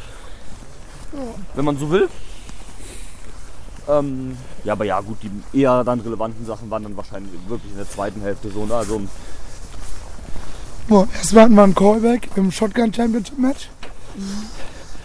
Wenn 1.55 1.65
man 1.65 1.79
so 1.79 1.91
will. 1.91 2.09
Ähm, 3.89 4.37
ja, 4.65 4.73
aber 4.73 4.85
ja, 4.85 5.01
gut, 5.01 5.19
die 5.23 5.59
eher 5.61 5.85
dann 5.85 6.01
relevanten 6.01 6.47
Sachen 6.47 6.71
waren 6.71 6.83
dann 6.83 6.97
wahrscheinlich 6.97 7.33
wirklich 7.49 7.71
in 7.73 7.77
der 7.79 7.89
zweiten 7.89 8.21
Hälfte 8.23 8.51
so. 8.51 8.65
Ne? 8.65 8.75
Also, 8.75 9.01
Boah, 10.89 11.09
erstmal 11.17 11.45
hatten 11.45 11.55
wir 11.55 11.63
einen 11.63 11.75
Callback 11.75 12.29
im 12.37 12.51
Shotgun 12.53 12.93
Championship 12.93 13.39
Match. 13.39 13.69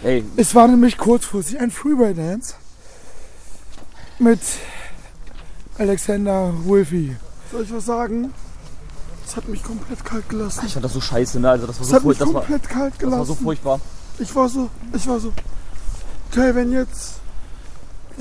hey, 0.02 0.24
Es 0.36 0.54
war 0.54 0.68
nämlich 0.68 0.98
kurzfristig 0.98 1.58
ein 1.58 1.70
Freeway 1.70 2.14
Dance 2.14 2.54
mit 4.18 4.40
Alexander 5.78 6.52
Wolfi. 6.64 7.16
Soll 7.50 7.62
ich 7.62 7.72
was 7.72 7.86
sagen? 7.86 8.32
Es 9.26 9.36
hat 9.36 9.48
mich 9.48 9.62
komplett 9.62 10.04
kalt 10.04 10.28
gelassen. 10.28 10.64
ich 10.66 10.72
fand 10.72 10.84
das 10.84 10.92
so 10.92 11.00
scheiße, 11.00 11.40
ne? 11.40 11.50
Also 11.50 11.66
das 11.66 11.78
war 11.78 11.86
so, 11.86 11.94
hat 11.94 12.02
furch 12.02 12.18
mich 12.18 12.26
das 12.26 12.34
war, 12.34 12.42
komplett 12.42 12.68
kalt 12.68 12.94
das 13.00 13.10
war 13.10 13.24
so 13.24 13.34
furchtbar. 13.34 13.80
Ich 14.18 14.34
war 14.34 14.48
so, 14.48 14.68
ich 14.92 15.06
war 15.06 15.20
so. 15.20 15.32
Okay, 16.30 16.54
wenn 16.54 16.72
jetzt 16.72 17.20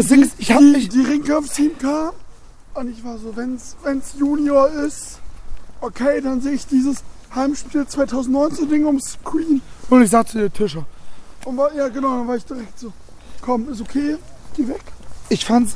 Ding 0.07 0.23
ist, 0.23 0.33
ich 0.37 0.51
hab 0.51 0.59
die, 0.59 0.71
mich. 0.71 0.89
die 0.89 1.01
Ringkampfteam 1.01 1.77
kam 1.77 2.11
und 2.73 2.89
ich 2.89 3.03
war 3.03 3.17
so, 3.17 3.35
wenn's, 3.35 3.75
wenn's 3.83 4.13
Junior 4.17 4.69
ist, 4.69 5.19
okay, 5.81 6.21
dann 6.21 6.41
sehe 6.41 6.53
ich 6.53 6.65
dieses 6.65 7.03
Heimspiel 7.33 7.85
2019 7.85 8.69
Ding 8.69 8.85
ums 8.85 9.11
Screen. 9.13 9.61
Und 9.89 10.01
ich 10.01 10.09
sagte 10.09 10.37
dir, 10.37 10.51
Tischer. 10.51 10.85
Und 11.45 11.57
war, 11.57 11.73
ja 11.73 11.87
genau, 11.87 12.17
dann 12.17 12.27
war 12.27 12.35
ich 12.35 12.45
direkt 12.45 12.79
so, 12.79 12.91
komm, 13.41 13.69
ist 13.69 13.81
okay, 13.81 14.17
geh 14.55 14.67
weg. 14.67 14.83
Ich 15.29 15.45
fand's 15.45 15.75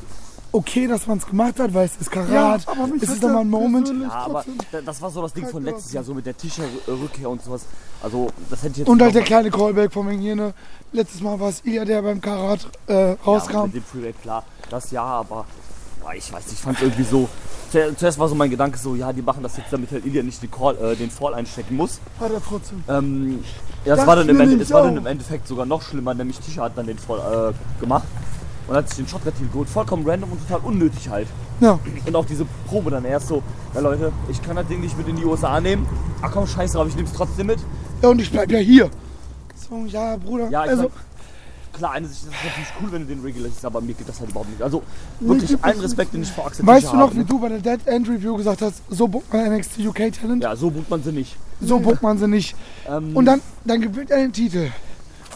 okay, 0.53 0.87
dass 0.87 1.07
man 1.07 1.17
es 1.17 1.25
gemacht 1.25 1.59
hat, 1.59 1.73
weil 1.73 1.85
es 1.85 1.97
ist 1.99 2.09
Karat. 2.11 2.65
mich 2.91 3.01
es 3.03 3.09
hat 3.09 3.15
ist 3.15 3.23
doch 3.23 3.29
mal 3.29 3.41
ein 3.41 3.51
der 3.51 3.59
Moment. 3.59 3.91
Ja, 4.01 4.09
aber 4.09 4.45
das 4.85 5.01
war 5.01 5.09
so 5.09 5.21
das 5.21 5.33
Ding 5.33 5.47
von 5.47 5.63
letztes 5.63 5.91
Jahr, 5.91 6.03
so 6.03 6.13
mit 6.13 6.25
der 6.25 6.37
Tischer-Rückkehr 6.37 7.29
und 7.29 7.41
sowas. 7.43 7.65
Also, 8.01 8.29
das 8.49 8.59
hätte 8.61 8.71
ich 8.73 8.77
jetzt 8.79 8.87
Und 8.87 9.01
halt 9.01 9.15
der 9.15 9.23
kleine 9.23 9.49
Callback 9.49 9.91
von 9.91 10.09
hier, 10.11 10.35
ne? 10.35 10.53
Letztes 10.91 11.21
Mal 11.21 11.39
war 11.39 11.49
es 11.49 11.65
Ilya, 11.65 11.83
der 11.85 12.01
beim 12.03 12.21
Karat 12.21 12.67
äh, 12.87 13.09
Ja, 13.11 13.17
rauskam. 13.25 13.63
mit 13.63 13.75
dem 13.75 13.83
Freeway, 13.83 14.13
klar, 14.13 14.43
das 14.69 14.91
ja, 14.91 15.03
aber 15.03 15.45
boah, 16.01 16.13
ich 16.13 16.31
weiß 16.31 16.45
nicht, 16.45 16.53
ich 16.53 16.59
fand 16.59 16.81
irgendwie 16.81 17.03
so. 17.03 17.27
Zuerst 17.71 18.19
war 18.19 18.29
so 18.29 18.35
mein 18.35 18.51
Gedanke 18.51 18.77
so, 18.77 18.93
ja, 18.93 19.11
die 19.11 19.23
machen 19.23 19.41
das 19.41 19.57
jetzt, 19.57 19.73
damit 19.73 19.91
halt 19.91 20.05
Ilya 20.05 20.21
nicht 20.21 20.39
den, 20.43 20.51
Call, 20.51 20.77
äh, 20.77 20.95
den 20.95 21.09
Fall 21.09 21.33
einstecken 21.33 21.75
muss. 21.75 21.99
hat 22.19 22.31
er 22.31 22.41
trotzdem. 22.43 22.83
Ähm, 22.87 23.43
ja, 23.83 23.93
es 23.93 23.97
Das 23.97 24.07
war, 24.07 24.15
dann 24.15 24.29
im 24.29 24.39
Ende, 24.39 24.61
es 24.61 24.69
war 24.69 24.83
dann 24.83 24.97
im 24.97 25.07
Endeffekt 25.07 25.47
sogar 25.47 25.65
noch 25.65 25.81
schlimmer, 25.81 26.13
nämlich 26.13 26.39
Tisha 26.39 26.65
hat 26.65 26.77
dann 26.77 26.85
den 26.85 26.99
Fall 26.99 27.49
äh, 27.49 27.79
gemacht 27.81 28.05
und 28.67 28.75
hat 28.75 28.87
sich 28.89 28.97
den 28.97 29.07
Shotgun-Team 29.07 29.51
geholt. 29.51 29.69
Vollkommen 29.69 30.07
random 30.07 30.31
und 30.31 30.47
total 30.47 30.65
unnötig 30.65 31.09
halt. 31.09 31.27
Ja. 31.59 31.79
Und 32.05 32.15
auch 32.15 32.25
diese 32.25 32.45
Probe 32.67 32.91
dann 32.91 33.05
erst 33.05 33.27
so, 33.27 33.41
ja 33.73 33.81
Leute, 33.81 34.11
ich 34.29 34.41
kann 34.41 34.55
das 34.55 34.67
Ding 34.67 34.81
nicht 34.81 34.97
mit 34.97 35.07
in 35.07 35.15
die 35.15 35.25
USA 35.25 35.59
nehmen. 35.61 35.87
Ach 36.21 36.31
komm, 36.31 36.47
scheiß 36.47 36.73
drauf, 36.73 36.87
ich 36.87 36.95
nehm's 36.95 37.13
trotzdem 37.13 37.47
mit. 37.47 37.59
ja, 38.01 38.09
und 38.09 38.19
ich 38.19 38.31
bleib 38.31 38.51
ja 38.51 38.59
hier. 38.59 38.89
So, 39.69 39.85
ja, 39.87 40.17
Bruder. 40.17 40.49
Ja, 40.49 40.61
also, 40.61 40.83
mein, 40.83 40.91
klar, 41.73 41.91
eine 41.93 42.07
Sicht 42.07 42.23
ist 42.23 42.27
es 42.27 42.33
natürlich 42.33 42.69
cool, 42.81 42.91
wenn 42.91 43.01
du 43.07 43.07
den 43.15 43.23
Regular 43.23 43.49
siehst, 43.49 43.65
aber 43.65 43.81
mir 43.81 43.93
geht 43.93 44.07
das 44.09 44.19
halt 44.19 44.29
überhaupt 44.31 44.49
nicht. 44.49 44.61
Also 44.61 44.83
wirklich 45.19 45.57
allen 45.63 45.77
es 45.77 45.83
Respekt, 45.83 46.13
den 46.13 46.23
ich 46.23 46.31
vor 46.31 46.47
Axel 46.47 46.65
Weißt 46.67 46.87
du 46.91 46.95
noch, 46.97 47.07
habe, 47.09 47.15
wie 47.15 47.23
du 47.23 47.39
bei 47.39 47.49
der 47.49 47.59
Dead 47.59 47.87
End 47.87 48.09
Review 48.09 48.35
gesagt 48.35 48.61
hast, 48.61 48.81
so 48.89 49.07
buckt 49.07 49.31
man 49.33 49.53
NXT 49.55 49.79
UK 49.79 50.11
Talent, 50.11 50.43
Ja, 50.43 50.55
so 50.55 50.69
bucht 50.69 50.89
man 50.89 51.01
sie 51.03 51.11
nicht. 51.11 51.37
so 51.61 51.79
buckt 51.79 52.01
man 52.03 52.17
sie 52.17 52.27
nicht. 52.27 52.55
Ähm, 52.87 53.15
Und 53.15 53.25
dann, 53.25 53.41
dann 53.65 53.79
gewinnt 53.81 54.11
er 54.11 54.17
den 54.17 54.33
Titel. 54.33 54.69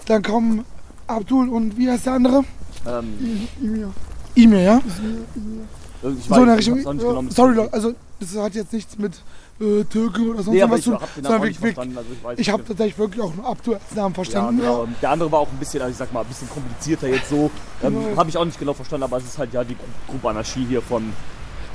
Dann 0.05 0.21
kommen 0.21 0.65
Abdul 1.07 1.47
und 1.49 1.77
wie 1.77 1.89
heißt 1.89 2.05
der 2.05 2.13
andere? 2.13 2.43
Ähm, 2.85 3.47
Emir. 3.61 3.93
Emir, 4.35 4.61
ja? 4.61 4.81
ich 4.85 6.25
So 6.27 6.35
in 6.35 6.45
der 6.45 6.59
ich 6.59 6.69
Richtung. 6.71 6.83
Ja, 6.85 6.91
genommen. 7.07 7.31
sorry, 7.31 7.55
Leute, 7.55 7.73
also 7.73 7.93
das 8.19 8.35
hat 8.37 8.53
jetzt 8.55 8.73
nichts 8.73 8.97
mit 8.97 9.13
äh, 9.59 9.83
Türken 9.85 10.29
oder 10.29 10.43
sonst 10.43 10.55
Nee, 10.55 10.61
aber 10.61 10.73
was 10.73 10.79
ich 10.79 10.85
zu 10.85 10.91
tun. 10.91 10.99
hab 11.01 11.09
auch 11.09 11.15
nicht 11.15 11.25
wirklich- 11.41 11.57
verstanden. 11.59 11.97
Also 11.97 12.09
ich 12.13 12.23
weiß 12.23 12.33
Ich 12.33 12.37
nicht. 12.47 12.51
habe 12.53 12.63
tatsächlich 12.63 12.97
wirklich 12.99 13.21
auch 13.23 13.33
nur 13.35 13.45
Abdul 13.45 13.75
als 13.75 13.95
Namen 13.95 14.09
Ja, 14.13 14.15
verstanden. 14.15 14.57
genau. 14.61 14.87
Der 15.01 15.09
andere 15.09 15.31
war 15.31 15.39
auch 15.39 15.47
ein 15.51 15.57
bisschen, 15.57 15.81
also 15.81 15.91
ich 15.91 15.97
sag 15.97 16.13
mal, 16.13 16.21
ein 16.21 16.27
bisschen 16.27 16.49
komplizierter 16.49 17.07
jetzt 17.07 17.29
so. 17.29 17.49
Ähm, 17.83 17.95
Genau. 18.03 18.17
Habe 18.17 18.29
ich 18.29 18.37
auch 18.37 18.45
nicht 18.45 18.59
genau 18.59 18.73
verstanden, 18.73 19.03
aber 19.05 19.17
es 19.17 19.25
ist 19.25 19.37
halt 19.37 19.53
ja 19.53 19.63
die 19.63 19.73
Gru- 19.75 20.11
Gruppe 20.11 20.29
Anarchie 20.29 20.65
hier 20.67 20.81
von, 20.81 21.11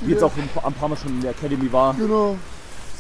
die 0.01 0.11
jetzt 0.11 0.23
auch 0.23 0.33
ein 0.37 0.49
paar, 0.55 0.67
ein 0.67 0.73
paar 0.75 0.89
Mal 0.89 0.97
schon 0.97 1.13
in 1.15 1.21
der 1.23 1.33
Academy 1.33 1.73
war. 1.73 1.95
Genau. 1.95 2.37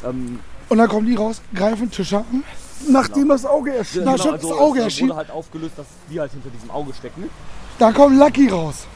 Ähm, 0.04 0.40
Und 0.68 0.78
dann 0.78 0.88
kommen 0.88 1.06
die 1.06 1.14
raus, 1.14 1.40
greifen 1.54 1.90
Tischer 1.90 2.25
an. 2.30 2.42
Nachdem 2.88 3.28
das 3.28 3.44
Auge 3.47 3.73
erschien. 3.76 4.02
Na, 4.04 4.18
schon 4.18 4.32
das 4.32 4.44
Auge 4.44 4.80
erschien. 4.80 5.06
wurde 5.09 5.16
halt 5.18 5.30
aufgelöst, 5.30 5.75
dass 5.76 5.87
die 6.11 6.18
halt 6.18 6.32
hinter 6.32 6.49
diesem 6.50 6.71
Auge 6.73 6.92
stecken. 6.94 7.25
Dann 7.79 7.95
kommt 7.95 8.17
Lucky 8.19 8.49
raus. 8.49 8.87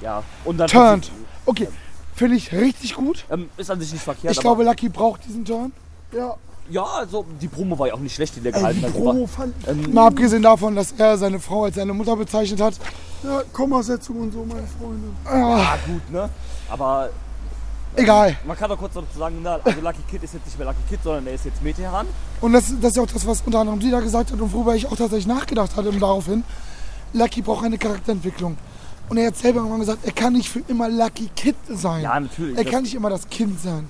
Ja, 0.00 0.22
und 0.44 0.58
dann 0.58 0.68
Turned. 0.68 1.10
Okay, 1.46 1.68
finde 2.14 2.36
ich 2.36 2.52
richtig 2.52 2.94
gut. 2.94 3.24
Ähm, 3.30 3.48
ist 3.56 3.70
an 3.70 3.80
sich 3.80 3.92
nicht 3.92 4.02
verkehrt. 4.04 4.32
Ich 4.34 4.40
glaube, 4.40 4.62
Lucky 4.64 4.88
braucht 4.88 5.24
diesen 5.24 5.44
Turn. 5.44 5.72
Ja, 6.12 6.34
Ja, 6.70 6.84
also 6.84 7.24
die 7.40 7.48
Promo 7.48 7.78
war 7.78 7.86
ja 7.88 7.94
auch 7.94 7.98
nicht 7.98 8.14
schlecht, 8.14 8.36
die 8.36 8.40
der 8.40 8.52
gehalten 8.52 8.82
hat. 8.82 8.88
Die 8.90 8.98
Promo 8.98 9.22
war- 9.22 9.28
fand 9.28 9.54
Ähm, 9.66 9.92
Mal 9.94 10.08
abgesehen 10.08 10.42
davon, 10.42 10.76
dass 10.76 10.92
er 10.92 11.16
seine 11.16 11.40
Frau 11.40 11.64
als 11.64 11.76
seine 11.76 11.94
Mutter 11.94 12.14
bezeichnet 12.16 12.60
hat. 12.60 12.74
ja, 13.24 13.42
Kommasetzung 13.52 14.20
und 14.20 14.32
so, 14.32 14.44
meine 14.44 14.66
Freunde. 14.78 15.08
Ah, 15.24 15.58
ja, 15.58 15.78
gut, 15.86 16.10
ne? 16.12 16.28
Aber 16.68 17.08
egal. 17.96 18.36
man 18.46 18.56
kann 18.56 18.68
doch 18.68 18.78
kurz 18.78 18.92
dazu 18.94 19.18
sagen, 19.18 19.38
na, 19.42 19.58
also 19.64 19.80
Lucky 19.80 20.02
Kid 20.10 20.22
ist 20.22 20.34
jetzt 20.34 20.44
nicht 20.44 20.58
mehr 20.58 20.66
Lucky 20.68 20.82
Kid, 20.90 21.00
sondern 21.02 21.26
er 21.26 21.34
ist 21.34 21.46
jetzt 21.46 21.62
Metehan. 21.62 22.06
Und 22.42 22.52
das, 22.52 22.66
das 22.80 22.90
ist 22.90 22.96
ja 22.96 23.02
auch 23.02 23.06
das, 23.06 23.26
was 23.26 23.40
unter 23.46 23.60
anderem 23.60 23.80
sie 23.80 23.90
da 23.90 24.00
gesagt 24.00 24.30
hat 24.30 24.38
und 24.40 24.52
worüber 24.52 24.74
ich 24.76 24.86
auch 24.86 24.96
tatsächlich 24.96 25.26
nachgedacht 25.26 25.74
hatte 25.74 25.88
und 25.88 26.00
daraufhin. 26.00 26.44
Lucky 27.12 27.42
braucht 27.42 27.64
eine 27.64 27.78
Charakterentwicklung. 27.78 28.56
Und 29.08 29.16
er 29.16 29.28
hat 29.28 29.36
selber 29.36 29.60
irgendwann 29.60 29.80
gesagt, 29.80 30.04
er 30.04 30.12
kann 30.12 30.34
nicht 30.34 30.50
für 30.50 30.60
immer 30.68 30.88
Lucky 30.88 31.30
Kid 31.34 31.56
sein. 31.68 32.02
Ja, 32.02 32.20
natürlich. 32.20 32.58
er 32.58 32.64
kann 32.64 32.82
nicht 32.82 32.94
immer 32.94 33.08
das 33.08 33.28
Kind 33.28 33.58
sein. 33.60 33.88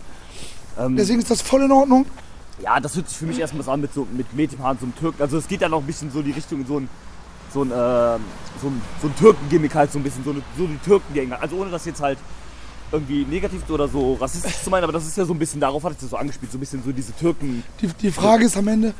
ähm, 0.78 0.96
Deswegen 0.96 1.18
ist 1.18 1.30
das 1.30 1.42
voll 1.42 1.62
in 1.62 1.72
Ordnung. 1.72 2.06
Ja, 2.62 2.78
das 2.78 2.94
hört 2.96 3.08
sich 3.08 3.18
für 3.18 3.26
mich 3.26 3.38
erstmal 3.38 3.64
so 3.64 3.70
an 3.70 3.80
mit 3.80 3.92
so 3.92 4.06
mit 4.12 4.32
Metehan, 4.34 4.78
so 4.78 4.84
einem 4.86 4.94
Türken. 4.96 5.22
Also 5.22 5.38
es 5.38 5.48
geht 5.48 5.60
ja 5.60 5.68
noch 5.68 5.80
ein 5.80 5.86
bisschen 5.86 6.10
so 6.10 6.20
in 6.20 6.26
die 6.26 6.32
Richtung, 6.32 6.64
so 6.66 6.78
ein 6.78 6.88
so 7.52 7.62
ein, 7.62 7.70
äh, 7.70 7.74
so 8.60 8.68
ein, 8.68 8.82
so 9.00 9.08
ein 9.08 9.16
Türken-Gimmick 9.16 9.74
halt 9.74 9.92
so 9.92 9.98
ein 9.98 10.02
bisschen, 10.02 10.24
so, 10.24 10.30
eine, 10.30 10.42
so 10.56 10.66
die 10.66 10.78
Türken-Gänger. 10.78 11.40
Also 11.40 11.56
ohne 11.56 11.70
das 11.70 11.84
jetzt 11.84 12.00
halt 12.00 12.18
irgendwie 12.90 13.24
negativ 13.24 13.68
oder 13.68 13.86
so 13.88 14.14
rassistisch 14.14 14.62
zu 14.62 14.70
meinen, 14.70 14.84
aber 14.84 14.92
das 14.92 15.06
ist 15.06 15.16
ja 15.16 15.24
so 15.24 15.34
ein 15.34 15.38
bisschen, 15.38 15.60
darauf 15.60 15.82
hat 15.84 15.92
es 15.96 16.02
ja 16.02 16.08
so 16.08 16.16
angespielt, 16.16 16.50
so 16.50 16.56
ein 16.56 16.60
bisschen 16.60 16.82
so 16.82 16.90
diese 16.92 17.12
Türken. 17.14 17.62
Die, 17.82 17.86
die 17.88 18.10
Frage 18.10 18.44
ist 18.46 18.56
am 18.56 18.66
Ende, 18.68 18.94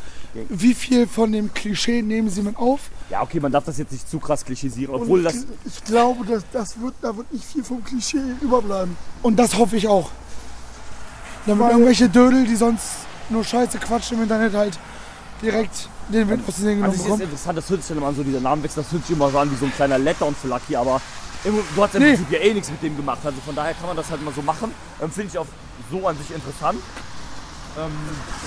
wie 0.50 0.74
viel 0.74 1.06
von 1.06 1.32
dem 1.32 1.52
Klischee 1.54 2.02
nehmen 2.02 2.28
sie 2.28 2.42
mit 2.42 2.56
auf? 2.58 2.80
Ja, 3.10 3.22
okay, 3.22 3.40
man 3.40 3.50
darf 3.52 3.64
das 3.64 3.78
jetzt 3.78 3.92
nicht 3.92 4.08
zu 4.08 4.18
krass 4.18 4.44
klischisieren, 4.44 4.94
Und 4.94 5.02
obwohl 5.02 5.20
ich, 5.20 5.24
das. 5.26 5.46
ich 5.64 5.84
glaube, 5.84 6.26
dass 6.26 6.42
das 6.52 6.80
wird, 6.80 6.94
da 7.00 7.16
wird 7.16 7.32
nicht 7.32 7.44
viel 7.44 7.64
vom 7.64 7.82
Klischee 7.82 8.18
überbleiben. 8.42 8.96
Und 9.22 9.36
das 9.38 9.56
hoffe 9.56 9.76
ich 9.76 9.88
auch. 9.88 10.10
Damit 11.46 11.64
Weil- 11.64 11.70
irgendwelche 11.72 12.08
Dödel, 12.08 12.44
die 12.46 12.56
sonst 12.56 12.84
nur 13.30 13.44
Scheiße 13.44 13.78
quatschen 13.78 14.18
im 14.18 14.24
Internet, 14.24 14.54
halt 14.54 14.78
direkt 15.42 15.88
den 16.12 16.28
Wind 16.28 16.42
aus 16.48 16.56
den 16.56 16.64
Segeln 16.64 16.84
An 16.84 16.90
genommen 16.90 16.92
sich 16.92 16.98
ist 17.00 17.04
bekommen. 17.04 17.22
interessant, 17.22 17.58
das 17.58 17.70
hört 17.70 17.80
sich 17.82 17.88
dann 17.88 17.98
immer 17.98 18.06
an, 18.08 18.16
so 18.16 18.22
dieser 18.22 18.40
Namenwechsel, 18.40 18.82
das 18.82 18.92
hört 18.92 19.06
sich 19.06 19.16
immer 19.16 19.30
so 19.30 19.38
an 19.38 19.50
wie 19.50 19.56
so 19.56 19.64
ein 19.66 19.72
kleiner 19.72 19.98
Letdown 19.98 20.34
für 20.34 20.48
Lucky, 20.48 20.74
aber 20.76 21.00
du 21.44 21.82
hast 21.82 21.94
im 21.94 22.02
Nee. 22.02 22.08
Prinzip 22.14 22.30
ja 22.32 22.38
eh 22.38 22.54
nichts 22.54 22.70
mit 22.70 22.82
dem 22.82 22.96
gemacht, 22.96 23.18
also 23.24 23.38
von 23.44 23.54
daher 23.54 23.74
kann 23.74 23.86
man 23.86 23.96
das 23.96 24.10
halt 24.10 24.22
mal 24.24 24.34
so 24.34 24.42
machen. 24.42 24.72
Ähm, 25.00 25.10
Finde 25.10 25.30
ich 25.32 25.38
auch 25.38 25.46
so 25.90 26.06
an 26.06 26.16
sich 26.18 26.30
interessant. 26.34 26.80
Ähm, 27.78 27.92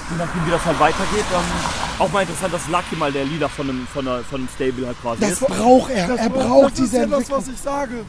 je 0.10 0.18
nachdem, 0.18 0.46
wie 0.46 0.52
das 0.52 0.66
halt 0.66 0.80
weitergeht. 0.80 1.26
Ähm, 1.34 2.00
auch 2.00 2.12
mal 2.12 2.22
interessant, 2.22 2.54
dass 2.54 2.68
Lucky 2.68 2.96
mal 2.98 3.12
der 3.12 3.24
Leader 3.26 3.48
von 3.50 3.70
einem, 3.70 3.88
von 3.88 4.08
einer, 4.08 4.24
von 4.24 4.42
einem 4.42 4.50
Stable 4.54 4.88
halt 4.88 5.02
quasi 5.02 5.22
Das 5.22 5.32
ist. 5.32 5.48
braucht 5.48 5.90
er. 5.92 6.08
Das, 6.08 6.20
er 6.20 6.30
das 6.30 6.44
braucht 6.48 6.72
ist 6.74 6.78
diese 6.80 6.98
ja 6.98 7.06
das, 7.06 7.32
was 7.32 7.48
ich 7.48 7.58
sage. 7.62 8.04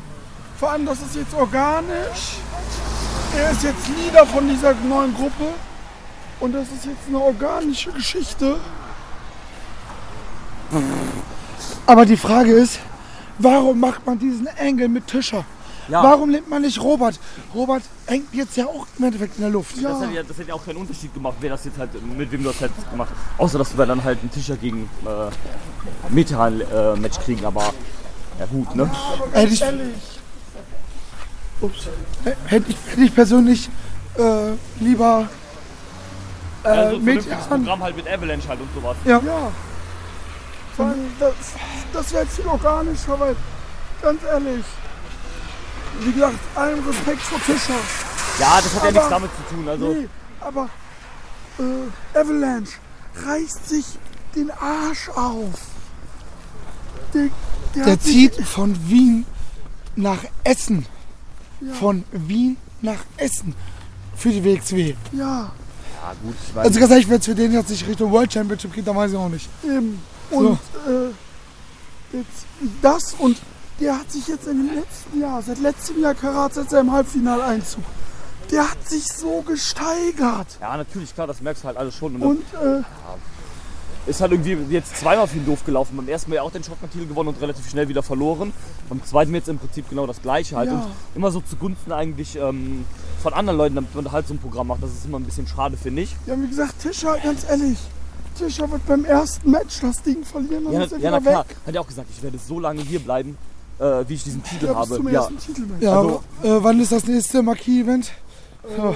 Vor 0.58 0.70
allem, 0.70 0.86
das 0.86 1.00
ist 1.00 1.14
jetzt 1.14 1.34
organisch. 1.34 2.38
Er 3.36 3.50
ist 3.52 3.62
jetzt 3.62 3.88
Leader 3.88 4.26
von 4.26 4.48
dieser 4.48 4.74
neuen 4.74 5.14
Gruppe. 5.14 5.48
Und 6.40 6.52
das 6.54 6.64
ist 6.64 6.86
jetzt 6.86 7.06
eine 7.08 7.18
organische 7.20 7.92
Geschichte. 7.92 8.56
Aber 11.86 12.06
die 12.06 12.16
Frage 12.16 12.52
ist, 12.52 12.80
warum 13.38 13.80
macht 13.80 14.06
man 14.06 14.18
diesen 14.18 14.46
Engel 14.46 14.88
mit 14.88 15.06
Tischer? 15.06 15.44
Ja. 15.88 16.02
Warum 16.02 16.30
nimmt 16.30 16.48
man 16.48 16.62
nicht 16.62 16.80
Robert? 16.80 17.18
Robert 17.54 17.82
hängt 18.06 18.32
jetzt 18.32 18.56
ja 18.56 18.66
auch 18.66 18.86
im 18.98 19.04
Endeffekt 19.04 19.36
in 19.36 19.42
der 19.42 19.50
Luft. 19.50 19.74
Das 19.82 20.00
hätte, 20.00 20.12
ja, 20.12 20.22
das 20.22 20.38
hätte 20.38 20.50
ja 20.50 20.54
auch 20.54 20.64
keinen 20.64 20.76
Unterschied 20.76 21.12
gemacht, 21.12 21.34
wer 21.40 21.50
das 21.50 21.64
jetzt 21.64 21.76
halt, 21.76 21.90
mit 22.16 22.30
wem 22.30 22.44
du 22.44 22.50
das 22.50 22.60
halt 22.60 22.70
gemacht 22.90 23.10
hast. 23.10 23.40
Außer, 23.40 23.58
dass 23.58 23.76
wir 23.76 23.84
dann 23.84 24.02
halt 24.04 24.20
einen 24.20 24.30
Tischer 24.30 24.56
gegen 24.56 24.88
äh, 25.04 26.12
Metehan-Match 26.14 27.18
kriegen, 27.20 27.44
aber 27.44 27.74
ja 28.38 28.46
gut, 28.46 28.74
ne? 28.76 28.90
Hätte 29.32 29.52
ich, 29.52 29.60
Ehrlich. 29.60 30.20
Ups. 31.60 31.88
hätte 32.46 32.70
ich, 32.70 32.76
hätte 32.90 33.02
ich 33.02 33.14
persönlich 33.14 33.68
äh, 34.16 34.52
lieber 34.80 35.28
äh, 36.64 36.68
also 36.68 37.00
vernünftiges 37.00 37.46
Programm 37.46 37.82
halt 37.82 37.96
mit 37.96 38.08
Avalanche 38.08 38.48
halt 38.48 38.60
und 38.60 38.68
sowas. 38.74 38.96
ja, 39.04 39.20
Ja. 39.24 39.52
Vor 40.76 40.86
allem, 40.86 41.00
das, 41.20 41.34
das 41.92 42.12
wäre 42.12 42.26
viel 42.26 42.46
organischer, 42.46 43.18
weil, 43.20 43.36
ganz 44.02 44.22
ehrlich, 44.24 44.64
wie 46.00 46.12
gesagt, 46.12 46.34
allen 46.54 46.82
Respekt 46.86 47.20
vor 47.22 47.38
Fischer. 47.40 47.74
Ja, 48.40 48.60
das 48.62 48.74
hat 48.74 48.82
ja 48.82 48.88
Aber- 48.88 48.92
nichts 48.92 49.08
damit 49.10 49.30
zu 49.48 49.54
tun. 49.54 49.68
Also, 49.68 49.92
Nee, 49.92 50.08
aber 50.40 50.68
äh, 51.58 52.18
Avalanche 52.18 52.72
reißt 53.26 53.68
sich 53.68 53.84
den 54.34 54.50
Arsch 54.50 55.08
auf. 55.10 55.60
Der, 57.12 57.28
der, 57.74 57.84
der 57.84 57.92
hat 57.92 58.02
sich- 58.02 58.32
zieht 58.32 58.46
von 58.46 58.76
Wien 58.88 59.26
nach 59.96 60.24
Essen. 60.44 60.86
Von 61.78 62.04
Wien 62.10 62.56
nach 62.80 62.98
Essen. 63.18 63.54
Für 64.16 64.30
die 64.30 64.42
WXW. 64.42 64.94
Ja, 65.12 65.18
ja 65.20 65.50
gut, 66.22 66.34
ich 66.48 66.54
weiß. 66.54 66.64
Also 66.66 66.80
ganz 66.80 66.90
ehrlich, 66.92 67.08
wenn 67.10 67.18
es 67.20 67.26
für 67.26 67.34
den 67.34 67.52
jetzt 67.52 67.70
nicht 67.70 67.86
Richtung 67.86 68.10
World 68.10 68.32
Championship 68.32 68.72
geht, 68.72 68.86
dann 68.86 68.96
weiß 68.96 69.10
ich 69.12 69.16
auch 69.16 69.28
nicht. 69.28 69.48
eben. 69.64 70.00
Und 70.32 70.58
äh, 70.86 72.16
jetzt 72.16 72.46
das 72.80 73.14
und 73.18 73.38
der 73.80 73.98
hat 73.98 74.10
sich 74.10 74.28
jetzt 74.28 74.46
im 74.46 74.70
letzten 74.74 75.20
Jahr, 75.20 75.42
seit 75.42 75.58
letztem 75.58 76.00
Jahr 76.00 76.14
Karat, 76.14 76.54
seit 76.54 76.70
seinem 76.70 76.92
Halbfinaleinzug, 76.92 77.82
der 78.50 78.70
hat 78.70 78.88
sich 78.88 79.04
so 79.04 79.42
gesteigert. 79.42 80.58
ja, 80.60 80.76
natürlich, 80.76 81.14
klar, 81.14 81.26
das 81.26 81.40
merkst 81.40 81.64
du 81.64 81.68
halt 81.68 81.76
alles 81.76 81.94
schon. 81.94 82.14
Und, 82.16 82.22
Und 82.22 82.44
äh, 82.54 82.82
ist 84.06 84.20
halt 84.20 84.32
irgendwie 84.32 84.58
jetzt 84.74 84.96
zweimal 84.96 85.26
für 85.26 85.36
ihn 85.36 85.46
doof 85.46 85.64
gelaufen. 85.64 85.96
Beim 85.96 86.08
ersten 86.08 86.30
Mal 86.30 86.36
ja 86.36 86.42
auch 86.42 86.50
den 86.50 86.64
Shotgun-Titel 86.64 87.06
gewonnen 87.06 87.28
und 87.28 87.40
relativ 87.40 87.68
schnell 87.70 87.88
wieder 87.88 88.02
verloren. 88.02 88.52
Beim 88.88 89.02
zweiten 89.04 89.32
jetzt 89.34 89.48
im 89.48 89.58
Prinzip 89.58 89.88
genau 89.88 90.06
das 90.06 90.20
gleiche 90.20 90.56
halt. 90.56 90.70
Ja. 90.70 90.74
Und 90.74 90.84
immer 91.14 91.30
so 91.30 91.40
zugunsten 91.40 91.92
eigentlich 91.92 92.36
ähm, 92.36 92.84
von 93.22 93.32
anderen 93.32 93.58
Leuten, 93.58 93.76
damit 93.76 93.94
man 93.94 94.10
halt 94.10 94.26
so 94.26 94.34
ein 94.34 94.38
Programm 94.38 94.66
macht. 94.66 94.82
Das 94.82 94.90
ist 94.90 95.04
immer 95.04 95.18
ein 95.20 95.24
bisschen 95.24 95.46
schade, 95.46 95.76
finde 95.76 96.02
ich. 96.02 96.16
ja, 96.26 96.34
wie 96.40 96.48
gesagt, 96.48 96.80
Tischer, 96.80 97.16
ganz 97.22 97.48
ehrlich, 97.48 97.78
Tischer 98.34 98.70
wird 98.70 98.86
beim 98.86 99.04
ersten 99.04 99.50
Match 99.50 99.80
das 99.80 100.02
Ding 100.02 100.24
verlieren, 100.24 100.64
dann 100.64 100.72
Ja, 100.74 100.82
ist 100.84 100.92
er 100.92 100.98
ja 100.98 101.10
na 101.10 101.20
wieder 101.20 101.30
klar. 101.30 101.48
weg. 101.48 101.56
Hat 101.66 101.74
ja 101.74 101.80
auch 101.80 101.86
gesagt, 101.86 102.08
ich 102.16 102.22
werde 102.22 102.38
so 102.38 102.58
lange 102.60 102.82
hier 102.82 103.00
bleiben, 103.00 103.36
äh, 103.78 104.04
wie 104.06 104.14
ich 104.14 104.24
diesen 104.24 104.42
Titel 104.42 104.66
Ja, 104.66 104.74
habe. 104.74 104.96
zum 104.96 105.08
Ja, 105.08 105.20
ersten 105.20 105.38
Titelmatch. 105.38 105.82
Ja, 105.82 105.96
Also- 105.98 106.22
äh, 106.42 106.62
wann 106.62 106.80
ist 106.80 106.92
das 106.92 107.04
nächste 107.06 107.42
Marquis-Event? 107.42 108.10
Ja. 108.76 108.94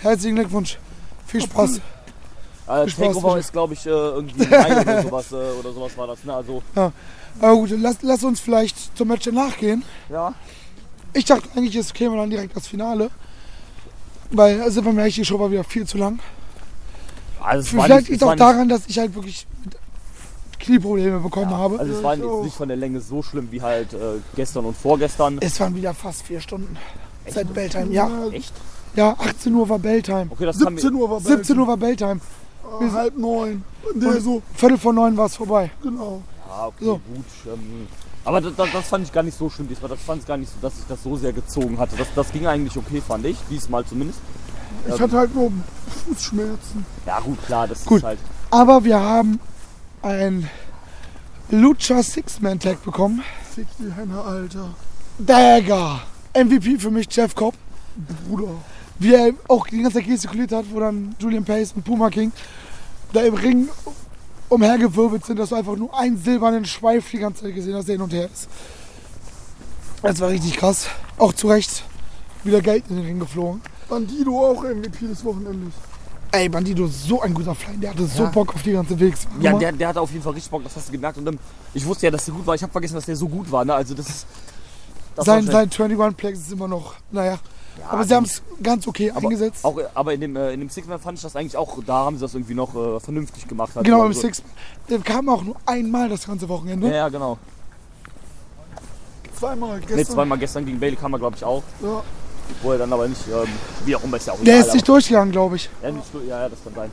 Herzlichen 0.00 0.36
Glückwunsch. 0.36 0.78
Viel 1.26 1.42
Spaß. 1.42 1.80
äh, 2.68 2.86
Takeover 2.86 3.38
ist, 3.38 3.52
glaube 3.52 3.74
ich, 3.74 3.84
äh, 3.86 3.90
irgendwie 3.90 4.46
Mai 4.46 4.80
oder 4.80 5.02
sowas, 5.02 5.32
äh, 5.32 5.34
oder 5.58 5.72
sowas 5.72 5.96
war 5.96 6.06
das. 6.06 6.24
Ne? 6.24 6.32
Also, 6.34 6.62
Aber 6.74 7.54
gut, 7.54 7.70
lass, 7.78 7.96
lass 8.02 8.22
uns 8.24 8.40
vielleicht 8.40 8.96
zum 8.96 9.08
Match 9.08 9.26
nachgehen. 9.26 9.82
ja. 10.08 10.34
Ich 11.12 11.24
dachte 11.24 11.48
eigentlich, 11.56 11.74
es 11.74 11.92
käme 11.92 12.16
dann 12.16 12.30
direkt 12.30 12.54
das 12.56 12.68
Finale. 12.68 13.10
Weil, 14.30 14.62
also, 14.62 14.84
wir 14.84 14.92
mir 14.92 15.00
ehrlich, 15.00 15.16
die 15.16 15.24
Show 15.24 15.40
war 15.40 15.50
wieder 15.50 15.64
viel 15.64 15.84
zu 15.84 15.98
lang. 15.98 16.20
Also, 17.42 17.70
Vielleicht 17.70 17.90
nicht, 17.90 18.02
es 18.02 18.08
liegt 18.10 18.22
auch 18.24 18.34
daran, 18.36 18.68
dass 18.68 18.82
ich 18.86 18.98
halt 18.98 19.14
wirklich 19.14 19.46
Knieprobleme 20.58 21.20
bekommen 21.20 21.50
habe. 21.56 21.78
Also 21.78 21.92
es 21.92 21.98
Ja, 21.98 22.04
war 22.04 22.12
auch. 22.30 22.44
nicht 22.44 22.54
von 22.56 22.68
der 22.68 22.76
Länge 22.76 23.00
so 23.00 23.22
schlimm 23.22 23.48
wie 23.50 23.62
halt 23.62 23.94
äh, 23.94 24.18
gestern 24.36 24.66
und 24.66 24.76
vorgestern. 24.76 25.38
Es 25.40 25.58
waren 25.58 25.74
wieder 25.74 25.94
fast 25.94 26.22
vier 26.22 26.40
Stunden. 26.40 26.76
Seit 27.28 27.52
Belltime. 27.54 27.92
Ja, 27.92 28.10
Echt? 28.32 28.52
ja, 28.94 29.12
18 29.18 29.54
Uhr 29.54 29.68
war 29.68 29.78
Belltime. 29.78 30.26
Okay, 30.30 30.44
das 30.46 30.58
17 30.58 30.92
Uhr 30.94 31.08
war 31.10 31.20
17 31.20 31.58
Uhr 31.58 31.66
war 31.66 31.76
Belltime. 31.76 32.20
Uhr, 32.80 32.92
halb 32.92 33.16
neun. 33.16 33.64
Und 33.92 34.02
der 34.02 34.10
Und- 34.10 34.20
so, 34.20 34.42
Viertel 34.54 34.78
vor 34.78 34.92
neun 34.92 35.16
war 35.16 35.26
es 35.26 35.36
vorbei. 35.36 35.70
genau. 35.82 36.22
Ja, 36.48 36.66
okay, 36.66 36.84
So. 36.84 36.92
gut. 37.14 37.24
Ähm, 37.54 37.86
aber 38.24 38.40
das, 38.40 38.54
das, 38.56 38.68
das 38.72 38.86
fand 38.88 39.06
ich 39.06 39.12
gar 39.12 39.22
nicht 39.22 39.38
so 39.38 39.48
schlimm 39.48 39.68
diesmal. 39.68 39.88
Das 39.88 40.00
fand 40.00 40.20
ich 40.22 40.28
gar 40.28 40.36
nicht 40.36 40.50
so, 40.50 40.56
dass 40.60 40.78
ich 40.78 40.84
das 40.86 41.02
so 41.02 41.16
sehr 41.16 41.32
gezogen 41.32 41.78
hatte. 41.78 41.96
Das, 41.96 42.08
das 42.14 42.30
ging 42.32 42.46
eigentlich 42.46 42.76
okay, 42.76 43.00
fand 43.00 43.24
ich. 43.24 43.36
Diesmal 43.48 43.84
zumindest. 43.86 44.18
Ich 44.88 45.00
hatte 45.00 45.16
halt 45.16 45.34
nur 45.34 45.52
Fußschmerzen. 46.06 46.84
Ja 47.06 47.20
gut, 47.20 47.44
klar, 47.46 47.68
das 47.68 47.84
Gut. 47.84 47.98
ist 47.98 48.04
halt... 48.04 48.18
Aber 48.50 48.82
wir 48.84 48.98
haben 48.98 49.38
ein 50.02 50.48
Lucha 51.50 52.02
Six-Man-Tag 52.02 52.84
bekommen. 52.84 53.22
Fick 53.54 53.66
die 53.78 53.92
Henne, 53.92 54.20
Alter. 54.20 54.74
Dagger. 55.18 56.00
MVP 56.34 56.78
für 56.78 56.90
mich, 56.90 57.06
Jeff 57.10 57.34
Cobb. 57.34 57.54
Bruder. 58.28 58.54
Wie 58.98 59.14
er 59.14 59.32
auch 59.48 59.66
die 59.66 59.82
ganze 59.82 59.98
Zeit 59.98 60.06
gestikuliert 60.06 60.52
hat, 60.52 60.64
wo 60.70 60.80
dann 60.80 61.14
Julian 61.18 61.44
Pace 61.44 61.72
und 61.74 61.84
Puma 61.84 62.10
King 62.10 62.32
da 63.12 63.22
im 63.22 63.34
Ring 63.34 63.68
umhergewirbelt 64.48 65.24
sind, 65.24 65.38
dass 65.38 65.50
du 65.50 65.56
einfach 65.56 65.76
nur 65.76 65.96
einen 65.98 66.18
silbernen 66.22 66.64
Schweif 66.64 67.10
die 67.10 67.18
ganze 67.18 67.44
Zeit 67.44 67.54
gesehen 67.54 67.74
hast, 67.74 67.88
der 67.88 67.94
hin 67.94 68.02
und 68.02 68.12
her 68.12 68.28
ist. 68.32 68.48
Das 70.02 70.20
war 70.20 70.28
richtig 70.28 70.56
krass. 70.56 70.86
Auch 71.18 71.32
zu 71.32 71.48
Recht 71.48 71.84
wieder 72.44 72.60
Geld 72.60 72.84
in 72.88 72.96
den 72.96 73.04
Ring 73.04 73.20
geflogen. 73.20 73.60
Bandido 73.90 74.38
auch 74.38 74.62
MVP 74.62 75.06
des 75.06 75.24
Wochenendes. 75.24 75.74
Ey, 76.32 76.48
Bandido, 76.48 76.86
so 76.86 77.20
ein 77.20 77.34
guter 77.34 77.54
Fly. 77.54 77.76
Der 77.76 77.90
hatte 77.90 78.06
so 78.06 78.22
Ja. 78.22 78.28
Bock 78.30 78.54
auf 78.54 78.62
die 78.62 78.72
ganze 78.72 78.98
Wegs. 78.98 79.26
Ja, 79.40 79.52
der, 79.52 79.72
der 79.72 79.88
hatte 79.88 80.00
auf 80.00 80.10
jeden 80.12 80.22
Fall 80.22 80.32
richtig 80.34 80.50
Bock, 80.50 80.62
das 80.62 80.76
hast 80.76 80.88
du 80.88 80.92
gemerkt. 80.92 81.18
Und 81.18 81.26
ähm, 81.26 81.38
ich 81.74 81.84
wusste 81.84 82.06
ja, 82.06 82.12
dass 82.12 82.24
der 82.24 82.34
gut 82.34 82.46
war. 82.46 82.54
Ich 82.54 82.62
habe 82.62 82.70
vergessen, 82.70 82.94
dass 82.94 83.06
der 83.06 83.16
so 83.16 83.28
gut 83.28 83.50
war. 83.50 83.64
Ne? 83.64 83.74
Also 83.74 83.94
das 83.94 84.08
ist. 84.08 84.26
Das 85.16 85.26
sein, 85.26 85.44
sein 85.44 85.68
21 85.68 86.16
Plex 86.16 86.38
ist 86.38 86.52
immer 86.52 86.68
noch, 86.68 86.94
naja. 87.10 87.38
aber 87.88 88.04
sie 88.04 88.14
haben 88.14 88.24
es 88.24 88.42
ganz 88.62 88.86
okay 88.86 89.10
aber, 89.10 89.22
eingesetzt. 89.22 89.64
Auch, 89.64 89.76
aber 89.92 90.14
in 90.14 90.20
dem, 90.20 90.36
äh, 90.36 90.52
in 90.52 90.60
dem 90.60 90.70
Six-Man 90.70 91.00
fand 91.00 91.18
ich 91.18 91.22
das 91.22 91.34
eigentlich 91.34 91.56
auch, 91.56 91.82
da 91.84 92.04
haben 92.04 92.16
sie 92.16 92.22
das 92.22 92.34
irgendwie 92.34 92.54
noch 92.54 92.74
äh, 92.76 93.00
vernünftig 93.00 93.48
gemacht. 93.48 93.74
Halt. 93.74 93.84
genau, 93.84 94.02
im 94.02 94.08
Also- 94.08 94.20
Six. 94.20 94.40
Der 94.88 95.00
kam 95.00 95.28
auch 95.28 95.42
nur 95.42 95.56
einmal 95.66 96.08
das 96.08 96.26
ganze 96.26 96.48
Wochenende. 96.48 96.86
Ja, 96.88 96.94
ja, 96.94 97.08
genau. 97.08 97.38
Zweimal 99.36 99.80
gestern. 99.80 99.96
Ne, 99.96 100.06
zweimal 100.06 100.38
gestern 100.38 100.64
gegen 100.64 100.78
Bailey 100.78 100.96
kam 100.96 101.12
er, 101.12 101.18
glaube 101.18 101.36
ich, 101.36 101.44
auch. 101.44 101.62
Ja. 101.82 102.02
Wo 102.62 102.72
er 102.72 102.78
dann 102.78 102.92
aber 102.92 103.08
nicht, 103.08 103.22
ähm, 103.28 103.48
wie 103.84 103.96
auch 103.96 104.02
immer, 104.04 104.16
ist 104.16 104.26
ja 104.26 104.32
auch 104.34 104.38
Der 104.42 104.54
egal, 104.56 104.66
ist 104.68 104.74
nicht 104.74 104.88
durchgegangen, 104.88 105.32
glaube 105.32 105.56
ich. 105.56 105.68
Ja, 105.82 105.90
nicht, 105.90 106.04
so- 106.12 106.20
ja, 106.20 106.42
ja, 106.42 106.48
das 106.48 106.58
kann 106.64 106.74
sein. 106.74 106.90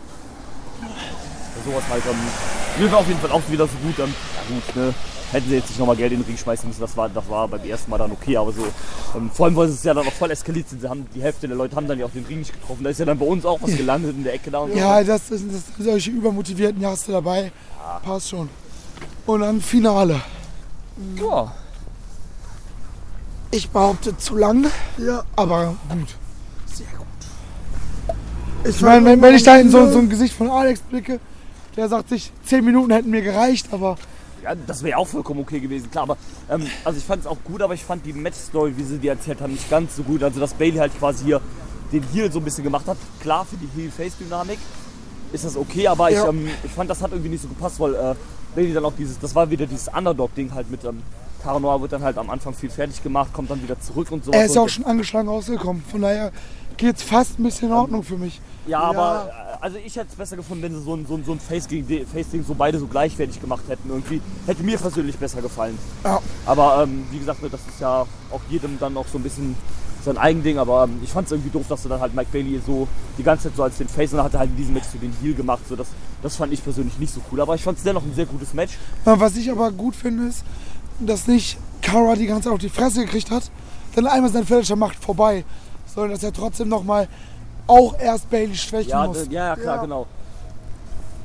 Ja, 0.81 1.71
sowas 1.71 1.83
halt. 1.89 2.03
Ähm, 2.09 2.83
mir 2.83 2.91
war 2.91 2.99
auf 2.99 3.07
jeden 3.07 3.19
Fall 3.19 3.31
auch 3.31 3.41
wieder 3.49 3.65
so 3.65 3.73
gut. 3.83 3.97
Ähm, 3.99 4.13
ja, 4.49 4.55
gut, 4.55 4.75
ne? 4.75 4.93
Hätten 5.31 5.49
sie 5.49 5.55
jetzt 5.55 5.67
nicht 5.69 5.79
nochmal 5.79 5.97
Geld 5.97 6.13
in 6.13 6.19
den 6.21 6.25
Ring 6.25 6.37
schmeißen 6.37 6.69
müssen, 6.69 6.79
das 6.79 6.95
war, 6.95 7.09
das 7.09 7.29
war 7.29 7.49
beim 7.49 7.61
ersten 7.67 7.91
Mal 7.91 7.97
dann 7.97 8.13
okay, 8.13 8.37
aber 8.37 8.53
so. 8.53 8.61
Ähm, 9.13 9.29
vor 9.33 9.45
allem, 9.47 9.57
weil 9.57 9.67
es 9.67 9.83
ja 9.83 9.93
dann 9.93 10.07
auch 10.07 10.13
voll 10.13 10.31
eskaliert 10.31 10.69
sind. 10.69 10.79
Sie 10.81 10.87
haben, 10.87 11.05
die 11.13 11.21
Hälfte 11.21 11.49
der 11.49 11.57
Leute 11.57 11.75
haben 11.75 11.85
dann 11.85 11.99
ja 11.99 12.05
auch 12.05 12.11
den 12.11 12.25
Ring 12.25 12.39
nicht 12.39 12.53
getroffen. 12.53 12.81
Da 12.85 12.91
ist 12.91 12.99
ja 12.99 13.05
dann 13.05 13.19
bei 13.19 13.25
uns 13.25 13.45
auch 13.45 13.61
was 13.61 13.75
gelandet 13.75 14.15
in 14.15 14.23
der 14.23 14.33
Ecke 14.35 14.51
da 14.51 14.59
und 14.59 14.71
so. 14.71 14.77
Ja, 14.77 15.03
das, 15.03 15.23
das, 15.27 15.41
das 15.41 15.41
sind 15.41 15.63
solche 15.79 16.11
übermotivierten 16.11 16.81
Jahrste 16.81 17.11
dabei. 17.11 17.51
Passt 18.05 18.29
schon. 18.29 18.47
Und 19.25 19.41
dann 19.41 19.59
Finale. 19.61 20.21
ja. 21.17 21.53
Ich 23.51 23.70
behaupte 23.70 24.18
zu 24.18 24.36
lang, 24.36 24.66
Ja, 24.98 25.24
aber 25.36 25.75
gut. 25.89 26.16
ich 28.63 28.70
Ich 28.75 28.82
meine, 28.82 29.06
wenn, 29.06 29.22
wenn 29.22 29.36
ich 29.36 29.44
da 29.44 29.58
in 29.58 29.70
so, 29.72 29.89
so 29.89 30.00
ein 30.00 30.10
Gesicht 30.10 30.34
von 30.34 30.50
Alex 30.50 30.82
blicke, 30.82 31.20
der 31.75 31.88
sagt 31.88 32.10
sich, 32.10 32.32
10 32.46 32.66
Minuten 32.66 32.92
hätten 32.92 33.10
mir 33.10 33.22
gereicht, 33.22 33.68
aber 33.72 33.98
Ja, 34.44 34.54
das 34.56 34.84
wäre 34.84 34.98
auch 34.98 35.08
vollkommen 35.08 35.39
okay 35.42 35.60
gewesen, 35.60 35.89
klar. 35.89 36.04
Aber 36.04 36.18
ähm, 36.50 36.68
also 36.84 36.98
ich 37.00 37.06
fand 37.06 37.22
es 37.22 37.27
auch 37.27 37.38
gut, 37.44 37.62
aber 37.62 37.74
ich 37.74 37.84
fand 37.84 38.06
die 38.06 38.13
Match-Story, 38.13 38.74
wie 38.75 38.84
sie 38.84 38.98
die 38.98 39.08
erzählt 39.08 39.39
haben, 39.42 39.54
nicht 39.54 39.70
ganz 39.70 39.96
so 39.96 40.04
gut. 40.04 40.24
Also 40.24 40.39
dass 40.39 40.54
Bailey 40.54 40.77
halt 40.77 40.98
quasi 41.00 41.24
hier 41.25 41.42
den 41.94 42.04
Heal 42.12 42.30
so 42.32 42.39
ein 42.39 42.44
bisschen 42.46 42.63
gemacht 42.66 42.86
hat. 42.88 42.98
Klar, 43.22 43.46
für 43.46 43.56
die 43.56 43.70
Heel-Face-Dynamik 43.75 44.60
ist 45.32 45.46
das 45.46 45.56
okay, 45.56 45.88
aber 45.88 46.10
Ja. 46.12 46.24
ich, 46.24 46.30
ähm, 46.30 46.48
ich 46.63 46.72
fand, 46.72 46.89
das 46.89 47.01
hat 47.01 47.12
irgendwie 47.12 47.30
nicht 47.30 47.42
so 47.44 47.48
gepasst, 47.48 47.80
weil 47.80 47.96
äh, 47.96 48.16
Bailey 48.56 48.74
dann 48.74 48.84
auch 48.86 48.94
dieses, 48.98 49.18
das 49.20 49.34
war 49.36 49.50
wieder 49.50 49.66
dieses 49.66 49.88
Underdog-Ding 49.88 50.54
halt 50.54 50.70
mit 50.70 50.84
ähm, 50.84 51.01
Cara 51.48 51.62
Noir 51.62 51.80
wird 51.82 51.94
dann 51.94 52.04
halt 52.04 52.18
am 52.18 52.30
Anfang 52.30 52.54
viel 52.54 52.70
fertig 52.70 53.01
gemacht, 53.01 53.32
kommt 53.32 53.50
dann 53.50 53.63
wieder 53.63 53.80
zurück 53.80 54.12
und 54.12 54.25
sowas. 54.25 54.38
er 54.38 54.46
ist 54.48 54.56
ja 54.56 54.62
auch 54.63 54.68
schon 54.68 54.84
angeschlagen 54.84 55.30
rausgekommen. 55.30 55.82
Von 55.89 56.01
daher 56.01 56.34
geht's 56.75 57.01
fast 57.01 57.39
ein 57.39 57.44
bisschen 57.44 57.70
in 57.70 57.74
Ordnung 57.74 58.04
für 58.04 58.18
mich. 58.18 58.42
Ja, 58.68 58.82
aber 58.82 59.30
äh, 59.30 59.63
also 59.63 59.77
ich 59.77 59.96
hätte 59.96 60.08
es 60.10 60.16
besser 60.16 60.36
gefunden, 60.36 60.62
wenn 60.63 60.74
sie 60.74 60.82
so 60.82 60.94
ein, 60.94 61.06
so 61.08 61.16
ein, 61.16 61.24
so 61.24 61.32
ein 61.32 61.39
Face 61.39 61.66
Face-Ding 61.66 62.44
so 62.44 62.54
beide 62.54 62.80
so 62.80 62.88
gleichwertig 62.88 63.39
gemacht 63.39 63.63
hätten. 63.70 63.88
Irgendwie 63.88 64.22
hätte 64.46 64.62
mir 64.62 64.77
persönlich 64.77 65.16
besser 65.16 65.42
gefallen. 65.42 65.80
Ja. 66.04 66.20
Aber 66.46 66.84
ähm, 66.84 67.06
wie 67.12 67.20
gesagt, 67.20 67.39
das 67.42 67.62
ist 67.62 67.80
ja 67.80 68.01
auch 68.30 68.42
jedem 68.50 68.77
dann 68.77 68.94
noch 68.94 69.08
so 69.08 69.18
ein 69.18 69.24
bisschen 69.24 69.56
sein 70.04 70.18
Eigending. 70.18 70.58
Aber 70.58 70.84
ähm, 70.84 71.00
ich 71.01 71.12
fand 71.12 71.27
es 71.27 71.32
irgendwie 71.32 71.50
doof, 71.50 71.68
dass 71.70 71.84
du 71.84 71.88
dann 71.88 72.01
halt 72.01 72.13
Mike 72.13 72.30
Bailey 72.34 72.60
so 72.66 72.89
die 73.18 73.24
ganze 73.24 73.44
Zeit 73.44 73.56
so 73.56 73.63
als 73.63 73.77
den 73.77 73.88
Face 73.88 74.12
und 74.12 74.18
dann 74.18 74.25
hat 74.25 74.34
er 74.34 74.42
halt 74.42 74.50
in 74.50 74.58
diesem 74.58 74.74
Match 74.74 74.88
so 74.92 74.98
den 74.98 75.13
Heal 75.22 75.34
gemacht. 75.34 75.62
So, 75.70 75.77
das, 75.77 75.88
das 76.22 76.36
fand 76.36 76.51
ich 76.51 76.62
persönlich 76.62 77.00
nicht 77.00 77.13
so 77.13 77.22
cool. 77.32 77.39
Aber 77.39 77.56
ich 77.56 77.63
fand 77.63 77.77
es 77.77 77.86
dennoch 77.86 78.04
ein 78.04 78.13
sehr 78.13 78.25
gutes 78.25 78.54
Match. 78.54 78.77
Ja, 79.06 79.18
Was 79.18 79.38
ich 79.38 79.50
aber 79.50 79.72
gut 79.72 79.96
finde, 79.96 80.27
ist, 80.27 80.44
dass 81.00 81.27
nicht 81.27 81.57
Cara 81.81 82.16
die 82.16 82.25
ganze 82.27 82.44
Zeit 82.46 82.53
auf 82.53 82.60
die 82.60 82.70
Fresse 82.70 83.01
gekriegt 83.05 83.31
hat, 83.31 83.44
dann 83.96 84.07
einmal 84.07 84.31
sein 84.31 84.46
Finisher 84.46 84.75
macht 84.75 84.98
vorbei, 85.03 85.44
sondern 85.94 86.12
dass 86.12 86.24
er 86.24 86.33
trotzdem 86.33 86.70
nochmal 86.70 87.07
auch 87.68 87.98
erst 88.00 88.29
Bailey 88.29 88.55
schwächen 88.55 88.90
Ja, 88.90 89.07
muss. 89.07 89.25
ja, 89.29 89.48
ja, 89.50 89.55
klar, 89.55 89.75
Ja. 89.77 89.81
genau. 89.81 90.07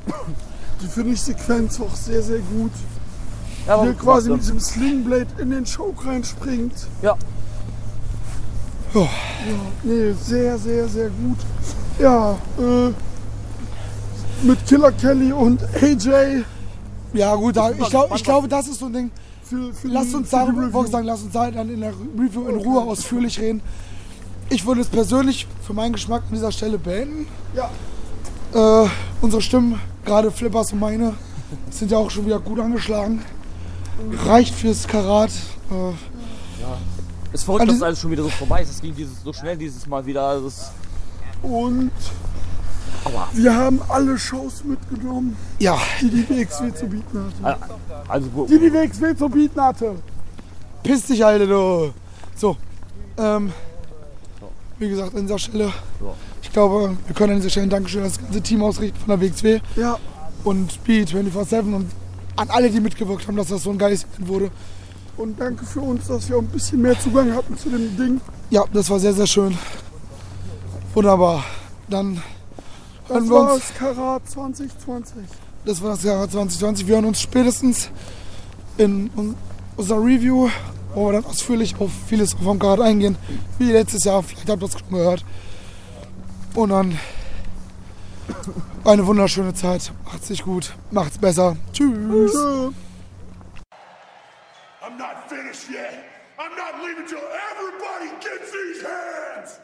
Die 0.83 0.87
finde 0.89 1.13
ich 1.13 1.21
Sequenz 1.23 1.81
auch 1.81 1.95
sehr, 1.95 2.23
sehr 2.23 2.41
gut. 2.41 2.73
Ja, 3.67 3.81
Hier 3.83 3.95
quasi 3.95 4.29
mit 4.31 4.41
diesem 4.41 4.59
Slingblade 4.59 5.29
in 5.39 5.51
den 5.51 5.65
Choke 5.65 6.07
reinspringt. 6.07 6.75
ja. 7.03 7.17
Ja. 8.95 9.09
Nee, 9.85 10.13
sehr, 10.23 10.59
sehr, 10.59 10.87
sehr 10.87 11.09
gut. 11.09 11.39
Ja, 11.99 12.33
äh, 12.59 12.93
mit 14.47 14.67
Killer 14.67 14.93
Kelly 14.93 15.33
und 15.33 15.63
AJ. 15.81 16.43
Ja 17.15 17.35
gut, 17.37 17.57
da, 17.57 17.63
mal 17.71 17.77
ich, 17.81 17.89
glaub, 17.89 18.15
ich 18.15 18.23
glaube, 18.25 18.49
das 18.49 18.69
ist 18.69 18.81
so 18.81 18.87
ein 18.87 18.93
Ding. 18.93 19.11
Für, 19.53 19.75
für 19.75 19.88
Lass 19.88 20.09
die- 20.09 20.15
uns 20.15 20.31
darüber, 20.31 20.62
Review. 20.62 20.87
sagen, 20.87 21.05
lass 21.07 21.23
uns 21.23 21.33
da 21.33 21.51
dann 21.51 21.69
in 21.69 21.81
der 21.81 21.93
Review 22.19 22.49
in 22.49 22.57
Ruhe 22.57 22.81
ausführlich 22.81 23.38
reden. 23.38 23.61
Ich 24.49 24.65
würde 24.67 24.81
es 24.81 24.88
persönlich 24.88 25.47
für 25.67 25.75
meinen 25.75 25.93
Geschmack 25.93 26.23
an 26.29 26.35
dieser 26.35 26.51
Stelle 26.53 26.79
beenden. 26.79 27.27
Ja, 27.55 27.71
Äh, 28.55 28.88
unsere 29.21 29.41
Stimmen, 29.43 29.79
gerade 30.07 30.31
Flippers 30.31 30.73
und 30.73 30.81
meine, 30.81 31.15
sind 31.71 31.91
ja 31.91 31.99
auch 31.99 32.11
schon 32.11 32.25
wieder 32.27 32.38
gut 32.38 32.61
angeschlagen. 32.61 33.23
Reicht 34.25 34.55
fürs 34.55 34.87
Karat. 34.88 35.31
Äh, 35.71 37.35
Ist 37.35 37.45
verrückt, 37.45 37.62
Also- 37.62 37.73
dass 37.75 37.83
alles 37.83 38.01
schon 38.01 38.11
wieder 38.11 38.23
so 38.23 38.29
vorbei 38.31 38.62
ist. 38.62 38.71
Es 38.71 38.81
ging 38.83 38.95
dieses, 38.95 39.23
so 39.23 39.33
schnell 39.33 39.57
dieses 39.57 39.87
Mal 39.87 40.05
wieder. 40.07 40.23
Also 40.23 40.49
es, 40.49 40.71
und 41.43 41.91
aua. 43.05 43.29
wir 43.33 43.55
haben 43.57 43.81
alle 43.89 44.19
Shows 44.19 44.65
mitgenommen, 44.65 45.37
ja, 45.59 45.79
die 46.01 46.09
die 46.11 46.29
WXW 46.29 46.73
zu 46.75 46.87
bieten 46.87 47.25
hatte. 47.43 47.59
Also 48.09 48.29
gut. 48.29 48.51
Die 48.51 48.59
die 48.59 48.73
WXW 48.73 49.15
zu 49.17 49.29
bieten 49.29 49.61
hatte. 49.61 49.95
piss 50.83 51.07
dich, 51.07 51.25
Alter, 51.25 51.47
du. 51.47 51.93
So, 52.37 52.57
ähm, 53.19 53.53
wie 54.79 54.89
gesagt, 54.89 55.15
an 55.15 55.23
dieser 55.23 55.39
Stelle, 55.39 55.73
ich 56.43 56.53
glaube, 56.53 56.97
wir 57.07 57.15
können 57.15 57.33
an 57.35 57.39
dieser 57.39 57.51
Stelle 57.51 57.67
ein 57.67 57.71
Dankeschön 57.71 58.03
an 58.03 58.09
das 58.09 58.21
ganze 58.21 58.41
Team 58.41 58.63
ausrichten 58.63 58.99
von 58.99 59.09
der 59.09 59.21
WXW 59.21 59.61
Ja, 59.77 59.99
und 60.45 60.79
B247 60.87 61.59
und 61.75 61.91
an 62.37 62.51
alle, 62.51 62.71
die 62.71 62.81
mitgewirkt 62.81 63.27
haben, 63.29 63.37
dass 63.37 63.49
das 63.49 63.63
so 63.63 63.71
ein 63.71 63.79
geiles 63.79 64.05
Event 64.05 64.29
wurde. 64.29 64.51
und 65.19 65.39
danke 65.39 65.65
für 65.67 65.81
uns, 65.83 66.07
dass 66.09 66.29
wir 66.29 66.37
auch 66.37 66.41
ein 66.43 66.49
bisschen 66.49 66.81
mehr 66.83 66.99
Zugang 66.99 67.33
hatten 67.35 67.57
zu 67.57 67.69
dem 67.69 67.97
Ding. 67.97 68.21
Ja, 68.51 68.65
das 68.73 68.89
war 68.91 68.99
sehr, 68.99 69.13
sehr 69.13 69.27
schön. 69.27 69.57
Wunderbar. 70.95 71.45
Dann 71.89 72.23
Das 73.20 73.31
war 73.31 73.53
uns. 73.55 73.68
das 73.68 73.75
Karat 73.79 74.29
2020. 74.29 75.16
Das 75.64 75.83
war 75.83 75.90
das 75.90 76.03
Jahr 76.03 76.29
2020. 76.29 76.87
Wir 76.87 76.96
hören 76.96 77.05
uns 77.07 77.20
spätestens 77.20 77.90
in 78.79 79.11
un- 79.16 79.37
unserer 79.77 79.98
Review, 80.03 80.48
wo 80.94 81.07
wir 81.07 81.12
dann 81.12 81.25
ausführlich 81.25 81.75
auf 81.79 81.90
vieles 82.09 82.35
vom 82.35 82.59
Grad 82.59 82.81
eingehen, 82.81 83.16
wie 83.59 83.70
letztes 83.72 84.05
Jahr. 84.05 84.22
Vielleicht 84.22 84.48
habt 84.48 84.62
ihr 84.62 84.66
es 84.66 84.72
schon 84.79 84.90
gehört. 84.90 85.25
Und 86.55 86.68
dann 86.70 86.98
eine 88.85 89.07
wunderschöne 89.07 89.55
Zeit. 89.55 89.92
Macht's 90.05 90.29
sich 90.29 90.42
gut, 90.42 90.75
macht's 90.90 91.16
besser. 91.18 91.57
Tschüss. 91.72 92.35
I'm 92.35 92.72
not 94.98 95.16
finished 95.29 95.68
yet. 95.70 96.05
I'm 96.38 96.51
not 96.57 96.83
leaving 96.85 97.07
till 97.07 97.18
everybody 97.18 98.11
gets 98.20 98.51
these 98.51 98.83
hands. 98.85 99.61